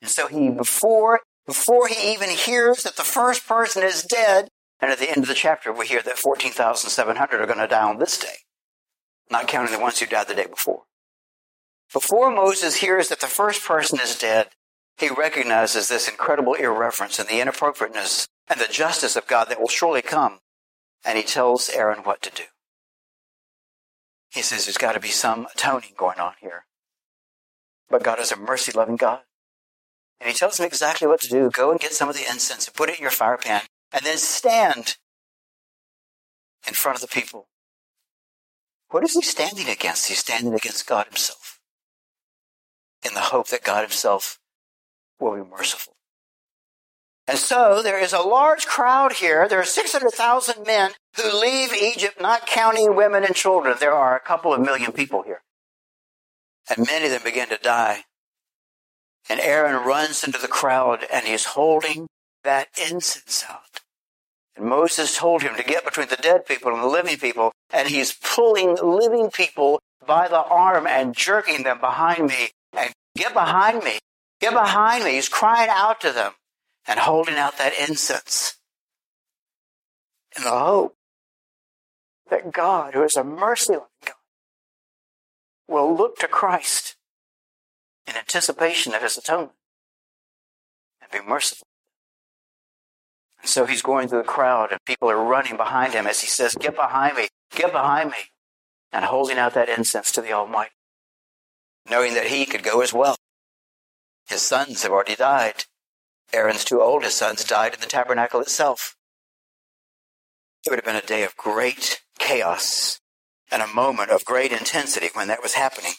[0.00, 4.48] And so he, before, before he even hears that the first person is dead,
[4.80, 7.88] and at the end of the chapter, we hear that 14,700 are going to die
[7.88, 8.36] on this day,
[9.30, 10.82] not counting the ones who died the day before.
[11.92, 14.48] Before Moses hears that the first person is dead,
[14.98, 19.68] he recognizes this incredible irreverence and the inappropriateness and the justice of God that will
[19.68, 20.40] surely come,
[21.04, 22.44] and he tells Aaron what to do.
[24.30, 26.64] He says there's got to be some atoning going on here.
[27.88, 29.20] But God is a mercy loving God.
[30.20, 31.50] And he tells him exactly what to do.
[31.52, 34.04] Go and get some of the incense and put it in your fire pan and
[34.04, 34.96] then stand
[36.66, 37.48] in front of the people.
[38.88, 40.08] What is he standing against?
[40.08, 41.60] He's standing against God himself
[43.04, 44.38] in the hope that God himself
[45.20, 45.94] will be merciful.
[47.28, 49.48] And so there is a large crowd here.
[49.48, 53.76] There are 600,000 men who leave Egypt, not counting women and children.
[53.80, 55.42] There are a couple of million people here.
[56.68, 58.04] And many of them begin to die.
[59.28, 62.06] And Aaron runs into the crowd and he's holding
[62.44, 63.80] that incense out.
[64.56, 67.52] And Moses told him to get between the dead people and the living people.
[67.72, 72.50] And he's pulling living people by the arm and jerking them behind me.
[72.76, 73.98] And get behind me.
[74.40, 75.12] Get behind me.
[75.12, 76.32] He's crying out to them
[76.86, 78.58] and holding out that incense
[80.36, 80.96] in the hope
[82.30, 84.14] that God, who is a mercy God,
[85.68, 86.96] will look to Christ
[88.06, 89.52] in anticipation of his atonement
[91.00, 91.66] and be merciful.
[93.40, 96.26] And so he's going through the crowd and people are running behind him as he
[96.26, 98.30] says, Get behind me, get behind me,
[98.92, 100.72] and holding out that incense to the Almighty,
[101.88, 103.16] knowing that he could go as well.
[104.26, 105.64] His sons have already died.
[106.32, 108.96] Aaron's two oldest sons died in the tabernacle itself.
[110.64, 113.00] It would have been a day of great chaos
[113.50, 115.92] and a moment of great intensity when that was happening.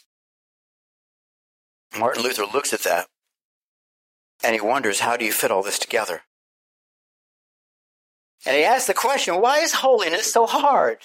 [1.98, 3.08] Martin Luther looks at that
[4.44, 6.22] and he wonders, how do you fit all this together?
[8.46, 11.00] And he asks the question, why is holiness so hard?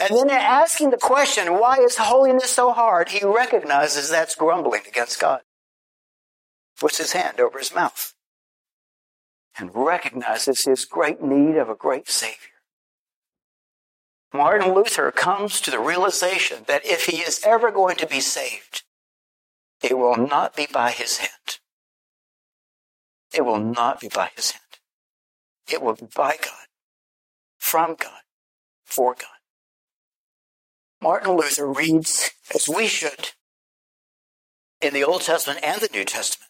[0.00, 3.10] And then in asking the question, why is holiness so hard?
[3.10, 5.42] He recognizes that's grumbling against God.
[6.82, 8.12] Puts his hand over his mouth
[9.56, 12.58] and recognizes his great need of a great Savior.
[14.34, 18.82] Martin Luther comes to the realization that if he is ever going to be saved,
[19.80, 21.60] it will not be by his hand.
[23.32, 24.80] It will not be by his hand.
[25.72, 26.66] It will be by God,
[27.58, 28.22] from God,
[28.84, 29.38] for God.
[31.00, 33.30] Martin Luther reads, as we should,
[34.80, 36.48] in the Old Testament and the New Testament,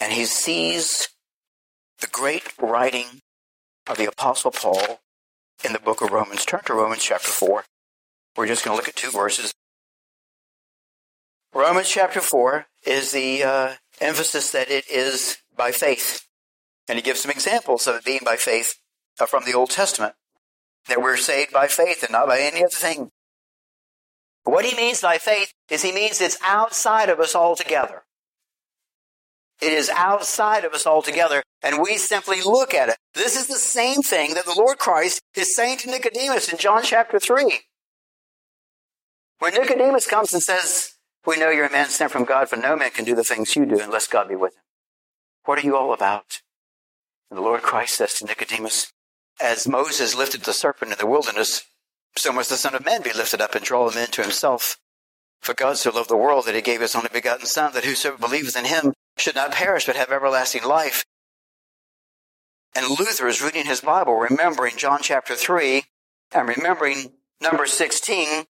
[0.00, 1.08] and he sees
[2.00, 3.22] the great writing
[3.86, 5.00] of the Apostle Paul
[5.64, 6.44] in the book of Romans.
[6.44, 7.64] Turn to Romans chapter 4.
[8.36, 9.54] We're just going to look at two verses.
[11.54, 16.26] Romans chapter 4 is the uh, emphasis that it is by faith.
[16.88, 18.74] And he gives some examples of it being by faith
[19.18, 20.14] uh, from the Old Testament.
[20.88, 23.10] That we're saved by faith and not by any other thing.
[24.44, 28.04] What he means by faith is he means it's outside of us altogether.
[29.60, 32.96] It is outside of us altogether, and we simply look at it.
[33.14, 36.82] This is the same thing that the Lord Christ is saying to Nicodemus in John
[36.82, 37.60] chapter 3.
[39.38, 42.76] When Nicodemus comes and says, we know you're a man sent from God, for no
[42.76, 44.62] man can do the things you do unless God be with him.
[45.44, 46.40] What are you all about?
[47.30, 48.92] And the Lord Christ says to Nicodemus,
[49.40, 51.64] As Moses lifted the serpent in the wilderness,
[52.16, 54.78] so must the Son of Man be lifted up and draw men to himself.
[55.40, 58.18] For God so loved the world that he gave his only begotten Son, that whosoever
[58.18, 61.04] believeth in him should not perish but have everlasting life.
[62.74, 65.84] And Luther is reading his Bible, remembering John chapter 3
[66.32, 68.44] and remembering number 16,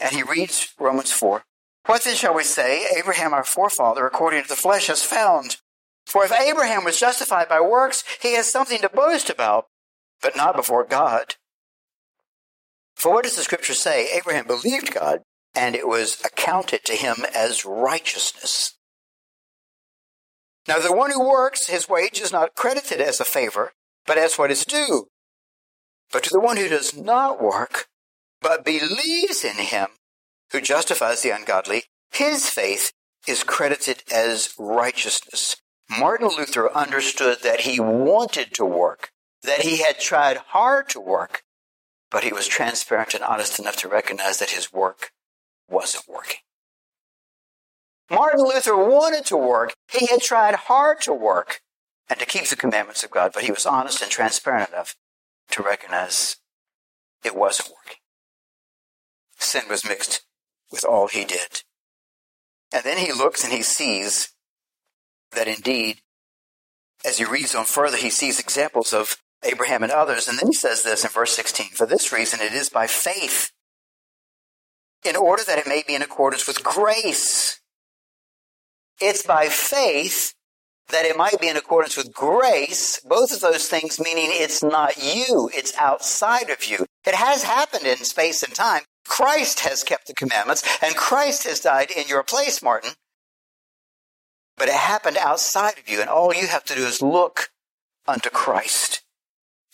[0.00, 1.44] and he reads Romans 4.
[1.86, 2.86] What then shall we say?
[2.96, 5.56] Abraham, our forefather, according to the flesh, has found.
[6.06, 9.66] For if Abraham was justified by works, he has something to boast about,
[10.22, 11.34] but not before God.
[12.94, 14.08] For what does the scripture say?
[14.16, 15.20] Abraham believed God,
[15.54, 18.77] and it was accounted to him as righteousness.
[20.68, 23.72] Now, the one who works, his wage is not credited as a favor,
[24.06, 25.08] but as what is due.
[26.12, 27.86] But to the one who does not work,
[28.42, 29.88] but believes in him
[30.52, 32.92] who justifies the ungodly, his faith
[33.26, 35.56] is credited as righteousness.
[35.88, 39.10] Martin Luther understood that he wanted to work,
[39.42, 41.44] that he had tried hard to work,
[42.10, 45.12] but he was transparent and honest enough to recognize that his work
[45.66, 46.40] wasn't working.
[48.10, 49.74] Martin Luther wanted to work.
[49.90, 51.60] He had tried hard to work
[52.08, 54.96] and to keep the commandments of God, but he was honest and transparent enough
[55.50, 56.36] to recognize
[57.24, 57.98] it wasn't working.
[59.38, 60.22] Sin was mixed
[60.70, 61.62] with all he did.
[62.72, 64.32] And then he looks and he sees
[65.32, 66.00] that indeed,
[67.04, 70.28] as he reads on further, he sees examples of Abraham and others.
[70.28, 73.52] And then he says this in verse 16 For this reason, it is by faith,
[75.04, 77.60] in order that it may be in accordance with grace.
[79.00, 80.34] It's by faith
[80.88, 84.96] that it might be in accordance with grace, both of those things meaning it's not
[84.96, 86.86] you, it's outside of you.
[87.06, 91.60] It has happened in space and time, Christ has kept the commandments, and Christ has
[91.60, 92.92] died in your place, Martin.
[94.56, 97.50] But it happened outside of you, and all you have to do is look
[98.06, 99.02] unto Christ.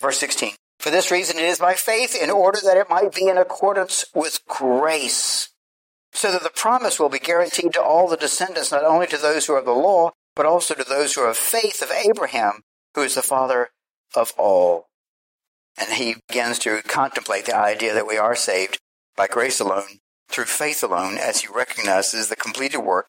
[0.01, 0.55] Verse 16.
[0.79, 4.05] For this reason it is by faith, in order that it might be in accordance
[4.15, 5.49] with grace,
[6.15, 9.47] so that the promise will be guaranteed to all the descendants, not only to those
[9.47, 12.63] who are of the law, but also to those who are of faith of Abraham,
[12.95, 13.71] who is the father
[14.15, 14.87] of all.
[15.77, 18.79] And he begins to contemplate the idea that we are saved
[19.17, 19.99] by grace alone,
[20.29, 23.07] through faith alone, as he recognizes the completed work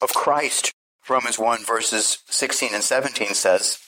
[0.00, 0.72] of Christ.
[1.08, 3.78] Romans 1 verses 16 and 17 says,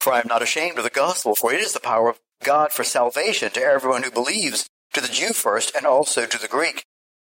[0.00, 2.72] For I am not ashamed of the gospel, for it is the power of God
[2.72, 6.84] for salvation to everyone who believes, to the Jew first, and also to the Greek.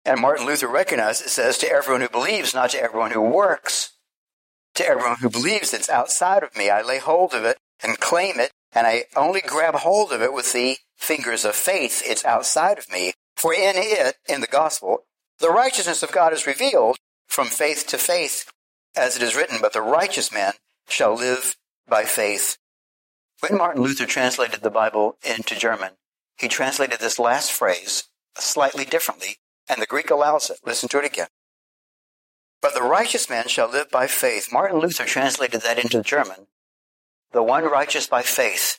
[0.04, 3.92] And Martin Luther recognized it says, to everyone who believes, not to everyone who works.
[4.74, 6.70] To everyone who believes it's outside of me.
[6.70, 10.32] I lay hold of it and claim it, and I only grab hold of it
[10.32, 12.02] with the fingers of faith.
[12.06, 13.12] It's outside of me.
[13.36, 15.04] For in it, in the gospel,
[15.38, 16.96] the righteousness of God is revealed
[17.26, 18.50] from faith to faith,
[18.96, 20.54] as it is written, but the righteous man
[20.88, 21.56] shall live
[21.86, 22.56] by faith.
[23.40, 25.90] When Martin Luther translated the Bible into German,
[26.38, 28.04] he translated this last phrase
[28.36, 30.58] slightly differently, and the Greek allows it.
[30.64, 31.28] Listen to it again.
[32.60, 34.52] But the righteous man shall live by faith.
[34.52, 36.46] Martin Luther translated that into German.
[37.32, 38.78] The one righteous by faith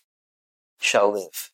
[0.79, 1.51] shall live.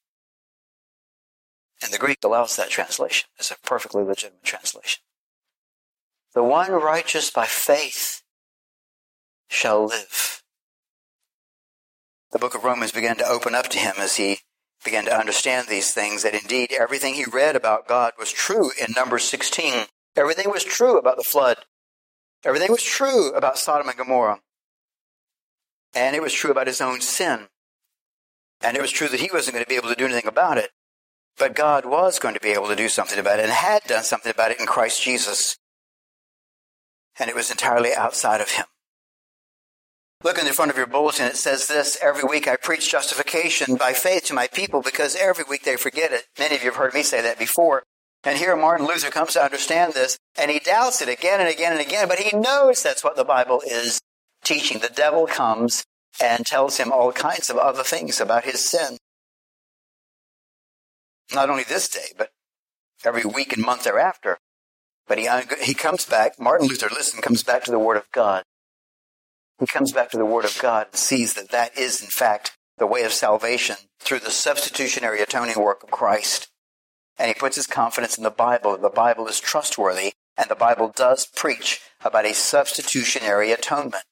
[1.84, 3.30] And the Greek allows that translation.
[3.38, 5.04] It's a perfectly legitimate translation.
[6.34, 8.24] The one righteous by faith
[9.50, 10.44] shall live.
[12.32, 14.40] The book of Romans began to open up to him as he
[14.86, 18.94] began to understand these things, that indeed everything he read about God was true in
[18.96, 19.86] Numbers 16.
[20.16, 21.58] Everything was true about the flood.
[22.46, 24.40] Everything was true about Sodom and Gomorrah.
[25.94, 27.48] And it was true about his own sin.
[28.62, 30.58] And it was true that he wasn't going to be able to do anything about
[30.58, 30.70] it.
[31.38, 34.04] But God was going to be able to do something about it and had done
[34.04, 35.58] something about it in Christ Jesus.
[37.20, 38.66] And it was entirely outside of him.
[40.26, 41.28] Look in the front of your bulletin.
[41.28, 45.46] It says this Every week I preach justification by faith to my people because every
[45.48, 46.24] week they forget it.
[46.40, 47.84] Many of you have heard me say that before.
[48.24, 51.74] And here Martin Luther comes to understand this and he doubts it again and again
[51.74, 54.02] and again, but he knows that's what the Bible is
[54.44, 54.80] teaching.
[54.80, 55.86] The devil comes
[56.20, 58.98] and tells him all kinds of other things about his sin.
[61.36, 62.32] Not only this day, but
[63.06, 64.40] every week and month thereafter.
[65.08, 68.12] But he, uh, he comes back, Martin Luther, listen, comes back to the Word of
[68.12, 68.44] God.
[69.60, 72.58] He comes back to the Word of God and sees that that is, in fact,
[72.78, 76.50] the way of salvation through the substitutionary atoning work of Christ.
[77.18, 78.78] And he puts his confidence in the Bible.
[78.78, 84.04] The Bible is trustworthy, and the Bible does preach about a substitutionary atonement.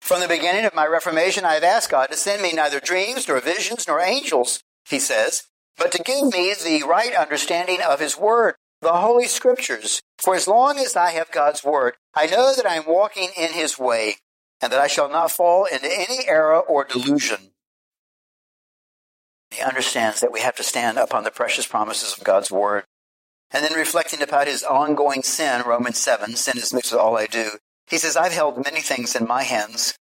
[0.00, 3.26] From the beginning of my Reformation, I have asked God to send me neither dreams,
[3.26, 5.44] nor visions, nor angels, he says,
[5.78, 10.02] but to give me the right understanding of His Word, the Holy Scriptures.
[10.18, 13.52] For as long as I have God's Word, I know that I am walking in
[13.52, 14.16] His way,
[14.60, 17.52] and that I shall not fall into any error or delusion.
[19.50, 22.84] He understands that we have to stand upon the precious promises of God's Word.
[23.50, 27.26] And then reflecting about his ongoing sin, Romans 7, sin is mixed with all I
[27.26, 27.52] do.
[27.86, 29.96] He says, I've held many things in my hands,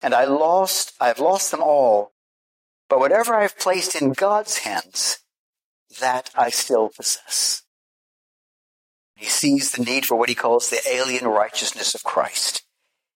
[0.00, 2.12] and I lost, I've lost them all
[2.88, 5.18] but whatever I've placed in God's hands,
[6.00, 7.62] that I still possess.
[9.16, 12.62] He sees the need for what he calls the alien righteousness of Christ.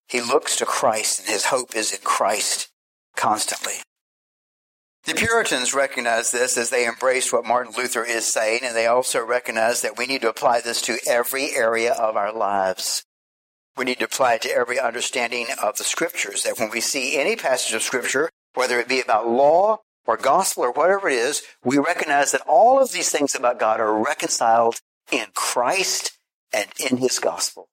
[0.08, 2.68] He looks to Christ and his hope is in Christ
[3.16, 3.74] constantly.
[5.04, 9.24] The Puritans recognized this as they embraced what Martin Luther is saying, and they also
[9.24, 13.02] recognize that we need to apply this to every area of our lives.
[13.78, 17.16] We need to apply it to every understanding of the scriptures, that when we see
[17.16, 21.42] any passage of scripture whether it be about law or gospel or whatever it is,
[21.64, 24.80] we recognize that all of these things about God are reconciled
[25.12, 26.18] in Christ
[26.52, 27.68] and in his gospel.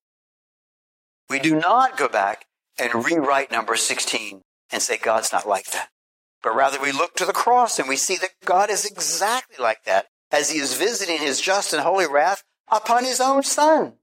[1.29, 2.45] We do not go back
[2.79, 5.89] and rewrite number 16 and say God's not like that.
[6.43, 9.83] But rather we look to the cross and we see that God is exactly like
[9.85, 13.93] that as he is visiting his just and holy wrath upon his own son.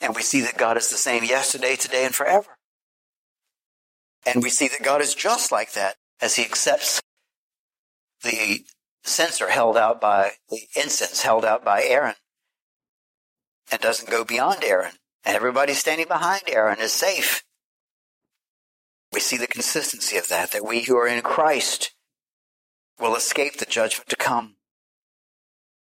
[0.00, 2.56] And we see that God is the same yesterday, today, and forever.
[4.24, 7.00] And we see that God is just like that as he accepts
[8.22, 8.64] the
[9.10, 12.14] censer held out by the incense held out by Aaron
[13.70, 14.92] and doesn't go beyond Aaron.
[15.24, 17.44] And everybody standing behind Aaron is safe.
[19.12, 21.92] We see the consistency of that, that we who are in Christ
[22.98, 24.56] will escape the judgment to come.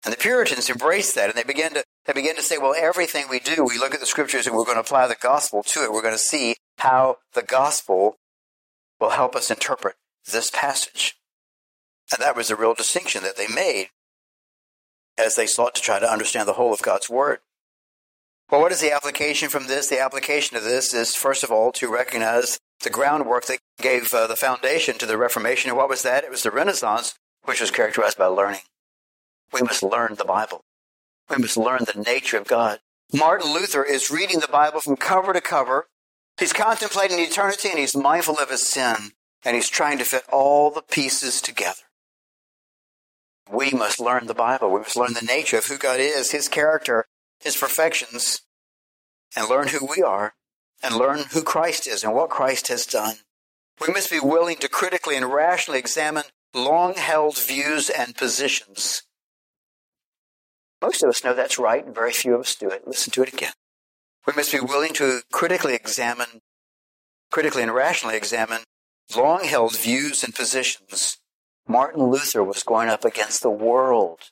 [0.04, 3.26] And the Puritans embraced that and they began to they began to say, well, everything
[3.30, 5.84] we do, we look at the scriptures and we're going to apply the gospel to
[5.84, 5.92] it.
[5.92, 8.18] We're going to see how the gospel
[9.00, 9.96] will help us interpret
[10.26, 11.19] this passage.
[12.12, 13.90] And that was a real distinction that they made
[15.18, 17.40] as they sought to try to understand the whole of God's Word.
[18.50, 19.90] Well, what is the application from this?
[19.90, 24.26] The application of this is, first of all, to recognize the groundwork that gave uh,
[24.26, 25.70] the foundation to the Reformation.
[25.70, 26.24] And what was that?
[26.24, 28.62] It was the Renaissance, which was characterized by learning.
[29.54, 30.62] We must learn the Bible.
[31.30, 32.80] We must learn the nature of God.
[33.14, 35.88] Martin Luther is reading the Bible from cover to cover.
[36.40, 39.12] He's contemplating eternity and he's mindful of his sin
[39.44, 41.89] and he's trying to fit all the pieces together.
[43.52, 44.72] We must learn the Bible.
[44.72, 47.06] We must learn the nature of who God is, his character,
[47.40, 48.42] his perfections,
[49.36, 50.34] and learn who we are
[50.82, 53.16] and learn who Christ is and what Christ has done.
[53.86, 56.24] We must be willing to critically and rationally examine
[56.54, 59.04] long held views and positions.
[60.82, 62.88] Most of us know that's right, and very few of us do it.
[62.88, 63.54] Listen to it again.
[64.26, 66.42] We must be willing to critically examine,
[67.32, 68.62] critically and rationally examine
[69.16, 71.19] long held views and positions.
[71.70, 74.32] Martin Luther was going up against the world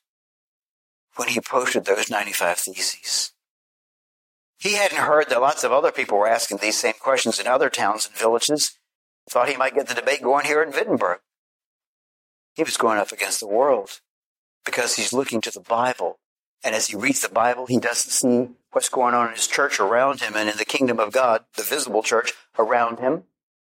[1.17, 3.31] when he posted those 95 Theses.
[4.57, 7.69] He hadn't heard that lots of other people were asking these same questions in other
[7.69, 8.79] towns and villages.
[9.29, 11.19] Thought he might get the debate going here in Wittenberg.
[12.55, 14.01] He was going up against the world
[14.65, 16.17] because he's looking to the Bible.
[16.63, 19.79] And as he reads the Bible, he doesn't see what's going on in his church
[19.79, 23.25] around him and in the kingdom of God, the visible church around him.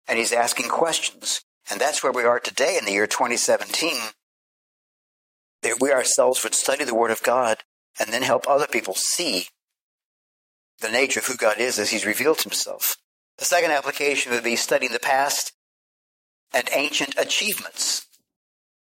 [0.08, 1.44] And he's asking questions.
[1.70, 3.98] And that's where we are today in the year 2017.
[5.64, 7.64] That we ourselves would study the Word of God
[8.00, 9.48] and then help other people see
[10.80, 12.96] the nature of who God is as He's revealed Himself.
[13.38, 15.54] The second application would be studying the past
[16.54, 18.08] and ancient achievements.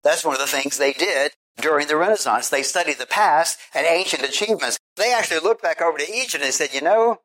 [0.03, 2.49] That's one of the things they did during the Renaissance.
[2.49, 4.79] They studied the past and ancient achievements.
[4.95, 7.19] They actually looked back over to Egypt and said, you know,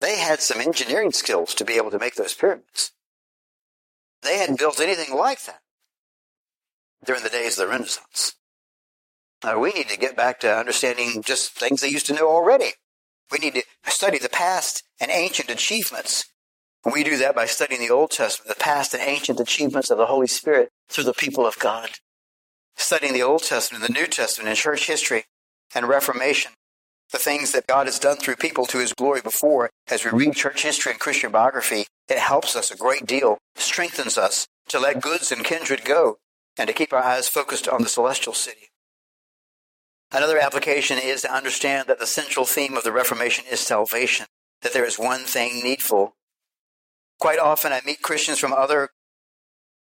[0.00, 2.92] they had some engineering skills to be able to make those pyramids.
[4.22, 5.60] They hadn't built anything like that
[7.04, 8.34] during the days of the Renaissance.
[9.42, 12.72] Now, we need to get back to understanding just things they used to know already.
[13.32, 16.26] We need to study the past and ancient achievements.
[16.84, 20.06] We do that by studying the Old Testament, the past and ancient achievements of the
[20.06, 21.90] Holy Spirit through the people of God.
[22.76, 25.24] Studying the Old Testament, and the New Testament, and church history
[25.74, 26.52] and Reformation,
[27.12, 30.34] the things that God has done through people to his glory before, as we read
[30.34, 35.00] church history and Christian biography, it helps us a great deal, strengthens us to let
[35.00, 36.18] goods and kindred go,
[36.58, 38.70] and to keep our eyes focused on the celestial city.
[40.12, 44.26] Another application is to understand that the central theme of the Reformation is salvation,
[44.62, 46.16] that there is one thing needful.
[47.20, 48.90] Quite often I meet Christians from other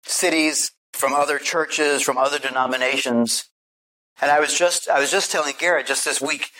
[0.04, 3.48] cities, from other churches, from other denominations.
[4.20, 6.50] And I was just, I was just telling Garrett just this week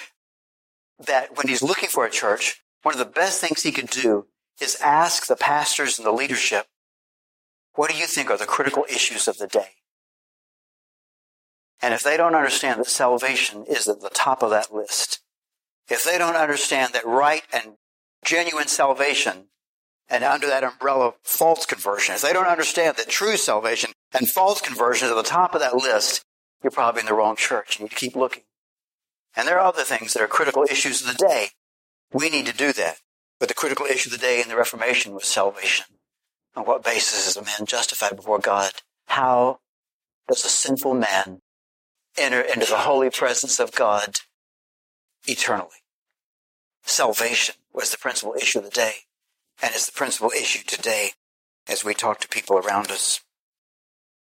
[0.98, 4.26] that when he's looking for a church, one of the best things he could do
[4.60, 6.66] is ask the pastors and the leadership,
[7.74, 9.70] what do you think are the critical issues of the day?
[11.82, 15.20] And if they don't understand that salvation is at the top of that list,
[15.88, 17.76] if they don't understand that right and
[18.24, 19.46] genuine salvation
[20.08, 24.60] and under that umbrella false conversion, if they don't understand that true salvation and false
[24.60, 26.22] conversion is at the top of that list,
[26.62, 27.78] you're probably in the wrong church.
[27.78, 28.42] You need to keep looking.
[29.34, 31.48] And there are other things that are critical issues of the day.
[32.12, 32.98] We need to do that.
[33.40, 35.86] But the critical issue of the day in the Reformation was salvation.
[36.54, 38.72] On what basis is a man justified before God?
[39.06, 39.58] How
[40.28, 41.40] does a sinful man
[42.16, 44.18] enter into the holy presence of God
[45.26, 45.68] eternally.
[46.82, 48.92] Salvation was the principal issue of the day
[49.62, 51.12] and is the principal issue today
[51.68, 53.20] as we talk to people around us.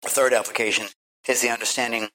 [0.03, 0.87] The third application
[1.27, 2.09] is the understanding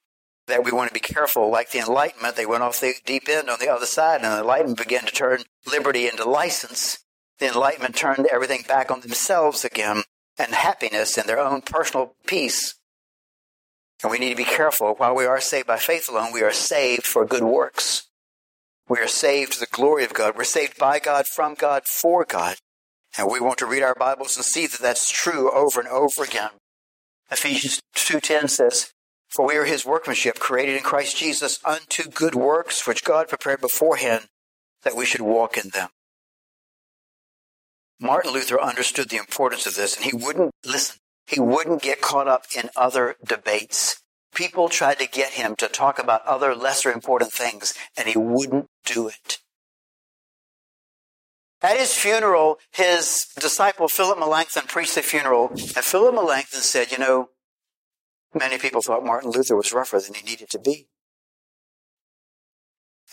[0.48, 1.50] that we want to be careful.
[1.50, 4.39] Like the Enlightenment, they went off the deep end on the other side, and the
[4.39, 7.00] Enlightenment began to turn liberty into license.
[7.39, 10.04] The Enlightenment turned everything back on themselves again
[10.38, 12.76] and happiness and their own personal peace.
[14.02, 14.96] And we need to be careful.
[14.96, 18.08] While we are saved by faith alone, we are saved for good works.
[18.89, 20.36] We are saved to the glory of God.
[20.36, 22.58] We're saved by God, from God, for God.
[23.18, 26.24] And we want to read our Bibles and see that that's true over and over
[26.24, 26.50] again.
[27.32, 28.91] Ephesians 2.10 says,
[29.34, 33.62] For we are his workmanship, created in Christ Jesus unto good works, which God prepared
[33.62, 34.28] beforehand
[34.84, 35.90] that we should walk in them.
[38.00, 40.98] Martin Luther understood the importance of this, and he wouldn't listen.
[41.26, 44.04] He wouldn't get caught up in other debates.
[44.36, 48.68] People tried to get him to talk about other lesser important things, and he wouldn't
[48.86, 49.40] do it.
[51.64, 56.98] At his funeral, his disciple Philip Melanchthon preached the funeral, and Philip Melanchthon said, You
[56.98, 57.30] know,
[58.36, 60.88] many people thought Martin Luther was rougher than he needed to be.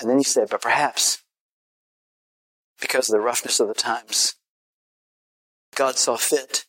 [0.01, 1.23] And then he said, But perhaps
[2.81, 4.37] because of the roughness of the times,
[5.75, 6.65] God saw fit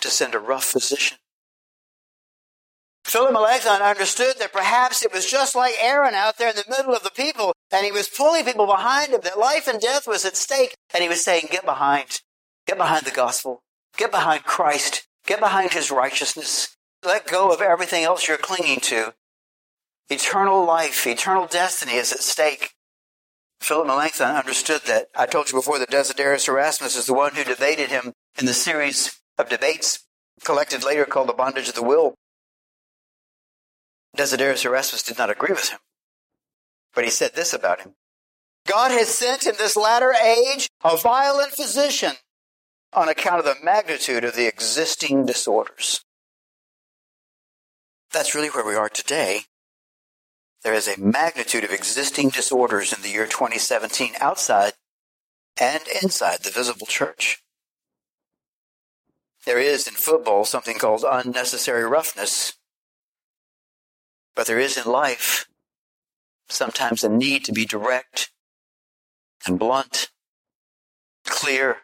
[0.00, 1.18] to send a rough physician
[3.04, 6.94] Philip Melanchthon understood that perhaps it was just like Aaron out there in the middle
[6.94, 10.24] of the people, and he was pulling people behind him, that life and death was
[10.24, 12.20] at stake, and he was saying, Get behind.
[12.66, 13.60] Get behind the gospel.
[13.96, 15.06] Get behind Christ.
[15.26, 16.76] Get behind his righteousness.
[17.04, 19.14] Let go of everything else you're clinging to.
[20.08, 22.74] Eternal life, eternal destiny is at stake.
[23.60, 25.08] Philip Melanchthon understood that.
[25.16, 28.54] I told you before that Desiderius Erasmus is the one who debated him in the
[28.54, 30.04] series of debates
[30.44, 32.14] collected later called The Bondage of the Will.
[34.16, 35.78] Desiderius Erasmus did not agree with him,
[36.94, 37.94] but he said this about him.
[38.66, 42.12] God has sent in this latter age a violent physician
[42.92, 46.04] on account of the magnitude of the existing disorders.
[48.12, 49.42] That's really where we are today.
[50.62, 54.74] There is a magnitude of existing disorders in the year 2017 outside
[55.58, 57.42] and inside the visible church.
[59.44, 62.52] There is in football something called unnecessary roughness,
[64.36, 65.46] but there is in life
[66.48, 68.30] sometimes a need to be direct
[69.46, 70.10] and blunt,
[71.24, 71.78] clear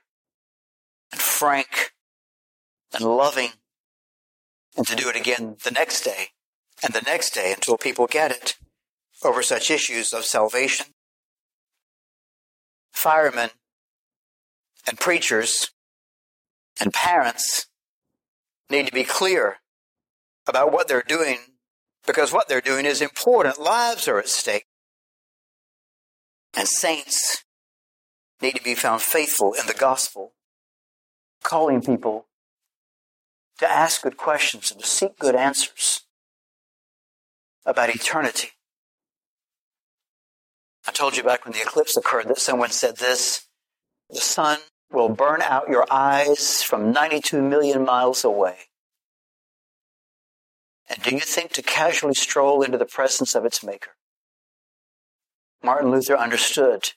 [1.11, 1.93] and frank
[2.93, 3.51] and loving,
[4.79, 6.29] and to do it again the next day
[6.83, 8.55] and the next day until people get it
[9.25, 10.87] over such issues of salvation.
[12.93, 13.51] Firemen
[14.87, 15.73] and preachers
[16.81, 17.67] and parents
[18.71, 19.57] need to be clear
[20.47, 21.39] about what they're doing
[22.07, 23.61] because what they're doing is important.
[23.61, 24.67] Lives are at stake.
[26.57, 27.45] And saints
[28.41, 30.35] need to be found faithful in the gospel,
[31.43, 32.28] calling people
[33.59, 36.03] to ask good questions and to seek good answers
[37.67, 38.51] about eternity.
[40.87, 43.47] I told you back when the eclipse occurred that someone said this
[44.09, 44.59] the sun
[44.91, 48.57] will burn out your eyes from 92 million miles away.
[50.89, 53.91] And do you think to casually stroll into the presence of its maker?
[55.63, 56.93] Martin Luther understood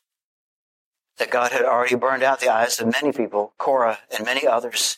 [1.17, 4.97] that God had already burned out the eyes of many people, Korah and many others,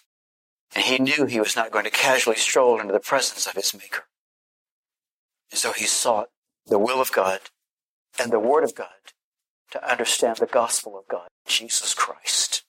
[0.76, 3.74] and he knew he was not going to casually stroll into the presence of his
[3.74, 4.04] maker.
[5.52, 6.30] And so he sought
[6.66, 7.40] the will of God
[8.20, 8.88] and the word of God
[9.72, 12.64] to understand the gospel of God, Jesus Christ.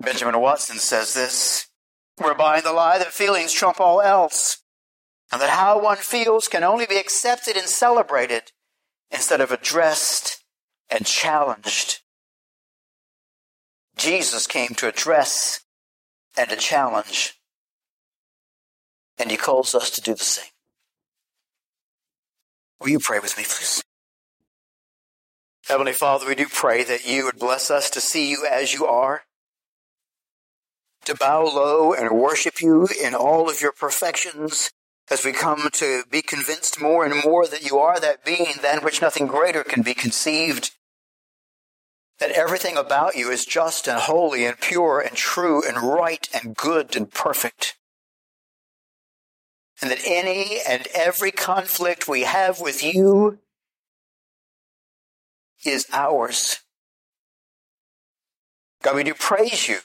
[0.00, 1.68] Benjamin Watson says this,
[2.22, 4.58] we're buying the lie that feelings trump all else,
[5.30, 8.52] and that how one feels can only be accepted and celebrated
[9.10, 10.44] instead of addressed
[10.90, 12.00] and challenged.
[13.96, 15.60] Jesus came to address
[16.36, 17.38] and a challenge,
[19.18, 20.50] and he calls us to do the same.
[22.80, 23.82] Will you pray with me, please?
[25.68, 28.84] Heavenly Father, we do pray that you would bless us to see you as you
[28.84, 29.22] are
[31.04, 34.70] to bow low and worship you in all of your perfections
[35.10, 38.82] as we come to be convinced more and more that you are that being than
[38.82, 40.70] which nothing greater can be conceived.
[42.22, 46.54] That everything about you is just and holy and pure and true and right and
[46.54, 47.76] good and perfect.
[49.80, 53.40] And that any and every conflict we have with you
[55.64, 56.60] is ours.
[58.84, 59.78] God, we do praise you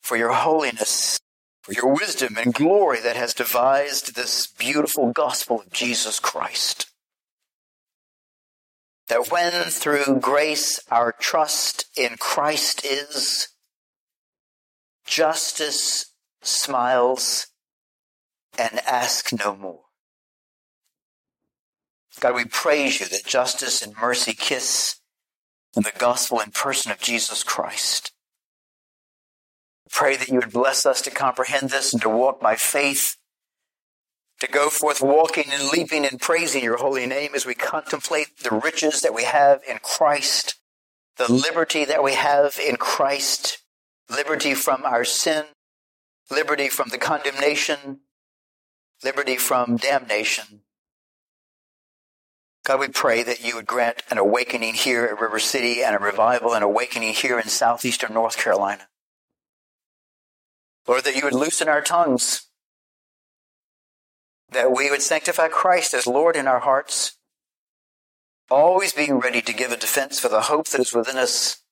[0.00, 1.18] for your holiness,
[1.60, 6.86] for your wisdom and glory that has devised this beautiful gospel of Jesus Christ.
[9.08, 13.48] That when through grace our trust in Christ is,
[15.06, 17.46] justice smiles
[18.58, 19.82] and ask no more.
[22.20, 25.00] God, we praise you that justice and mercy kiss
[25.76, 28.12] in the gospel and person of Jesus Christ.
[29.90, 33.16] Pray that you would bless us to comprehend this and to walk by faith,
[34.40, 38.50] to go forth walking and leaping and praising your holy name as we contemplate the
[38.50, 40.56] riches that we have in Christ,
[41.16, 43.58] the liberty that we have in Christ,
[44.10, 45.44] liberty from our sin,
[46.30, 48.00] liberty from the condemnation,
[49.02, 50.60] liberty from damnation.
[52.64, 56.00] God, we pray that you would grant an awakening here at River City and a
[56.00, 58.88] revival and awakening here in southeastern North Carolina.
[60.88, 62.48] Lord, that you would loosen our tongues,
[64.50, 67.16] that we would sanctify Christ as Lord in our hearts,
[68.50, 71.62] always being ready to give a defense for the hope that is within us,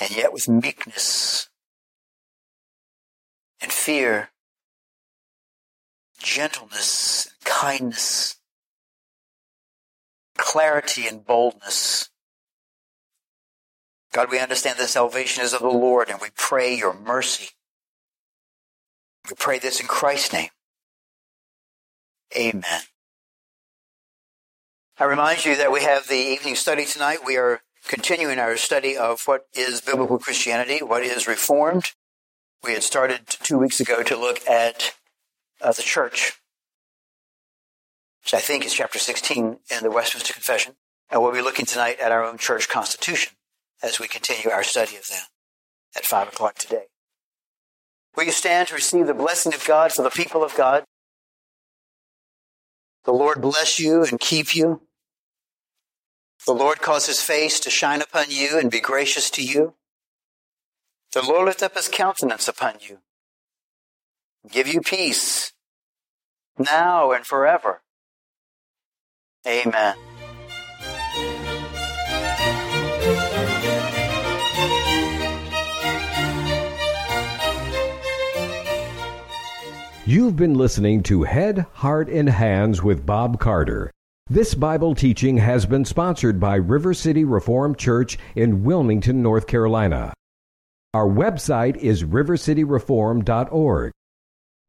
[0.00, 1.48] and yet with meekness
[3.60, 4.30] and fear,
[6.18, 8.36] gentleness and kindness,
[10.36, 12.10] clarity and boldness
[14.12, 17.50] God, we understand that salvation is of the Lord and we pray your mercy.
[19.28, 20.48] We pray this in Christ's name.
[22.36, 22.82] Amen.
[24.98, 27.18] I remind you that we have the evening study tonight.
[27.24, 31.92] We are continuing our study of what is biblical Christianity, what is Reformed.
[32.62, 34.94] We had started two weeks ago to look at
[35.60, 36.34] uh, the church,
[38.22, 40.74] which I think is chapter 16 in the Westminster Confession.
[41.10, 43.32] And we'll be looking tonight at our own church constitution
[43.82, 45.28] as we continue our study of that
[45.96, 46.84] at 5 o'clock today.
[48.14, 50.84] Will you stand to receive the blessing of God for the people of God?
[53.04, 54.82] The Lord bless you and keep you.
[56.46, 59.74] The Lord cause his face to shine upon you and be gracious to you.
[61.12, 62.98] The Lord lift up his countenance upon you,
[64.50, 65.52] give you peace
[66.58, 67.82] now and forever.
[69.46, 69.96] Amen.
[80.10, 83.92] You've been listening to Head, Heart, and Hands with Bob Carter.
[84.28, 90.12] This Bible teaching has been sponsored by River City Reformed Church in Wilmington, North Carolina.
[90.94, 93.92] Our website is rivercityreform.org.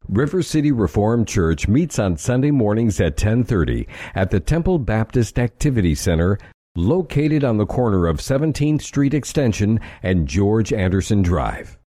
[0.08, 5.96] River City Reformed Church meets on Sunday mornings at 10:30 at the Temple Baptist Activity
[5.96, 6.38] Center
[6.76, 11.80] located on the corner of 17th Street Extension and George Anderson Drive.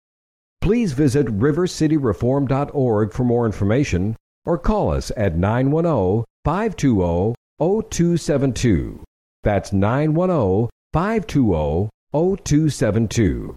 [0.62, 9.02] Please visit rivercityreform.org for more information or call us at 910 520 0272.
[9.42, 13.56] That's 910 520 0272.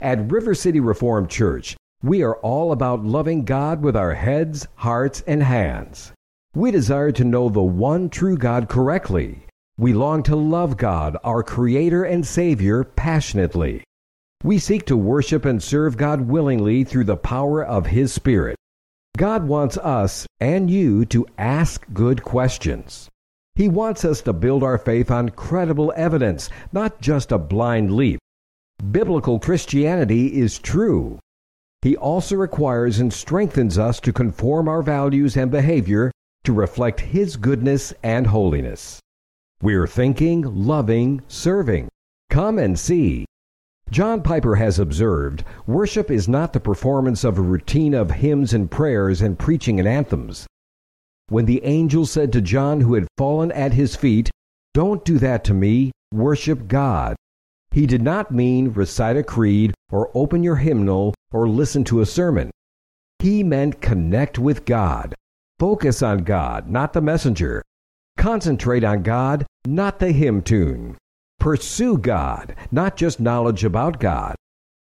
[0.00, 5.22] At River City Reformed Church, we are all about loving God with our heads, hearts,
[5.28, 6.12] and hands.
[6.56, 9.46] We desire to know the one true God correctly.
[9.78, 13.84] We long to love God, our Creator and Savior, passionately.
[14.44, 18.56] We seek to worship and serve God willingly through the power of His Spirit.
[19.16, 23.08] God wants us and you to ask good questions.
[23.54, 28.18] He wants us to build our faith on credible evidence, not just a blind leap.
[28.90, 31.20] Biblical Christianity is true.
[31.82, 36.10] He also requires and strengthens us to conform our values and behavior
[36.42, 38.98] to reflect His goodness and holiness.
[39.60, 41.88] We're thinking, loving, serving.
[42.28, 43.24] Come and see.
[43.90, 48.70] John Piper has observed worship is not the performance of a routine of hymns and
[48.70, 50.46] prayers and preaching and anthems.
[51.28, 54.30] When the angel said to John, who had fallen at his feet,
[54.74, 57.16] Don't do that to me, worship God,
[57.72, 62.06] he did not mean recite a creed or open your hymnal or listen to a
[62.06, 62.50] sermon.
[63.18, 65.14] He meant connect with God.
[65.58, 67.62] Focus on God, not the messenger.
[68.18, 70.98] Concentrate on God, not the hymn tune.
[71.42, 74.36] Pursue God, not just knowledge about God.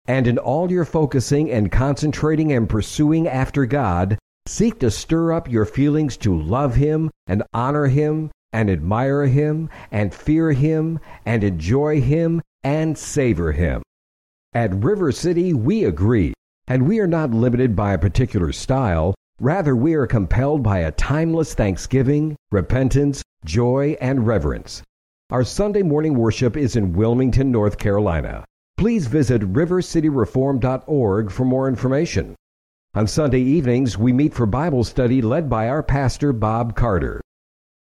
[0.09, 4.19] And in all your focusing and concentrating and pursuing after God,
[4.49, 9.71] seek to stir up your feelings to love Him and honor Him and admire Him
[9.93, 13.81] and fear Him and enjoy Him and savor Him.
[14.53, 16.35] At River City, we agree,
[16.67, 19.15] and we are not limited by a particular style.
[19.39, 24.83] Rather, we are compelled by a timeless thanksgiving, repentance, joy, and reverence.
[25.33, 28.45] Our Sunday morning worship is in Wilmington, North Carolina.
[28.77, 32.37] Please visit rivercityreform.org for more information.
[32.93, 37.23] On Sunday evenings, we meet for Bible study led by our pastor, Bob Carter.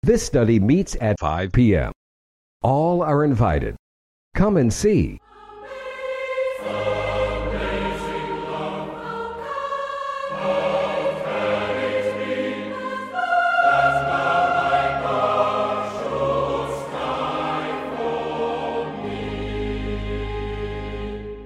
[0.04, 1.92] This study meets at 5 p.m.
[2.62, 3.76] All are invited.
[4.36, 5.20] Come and see.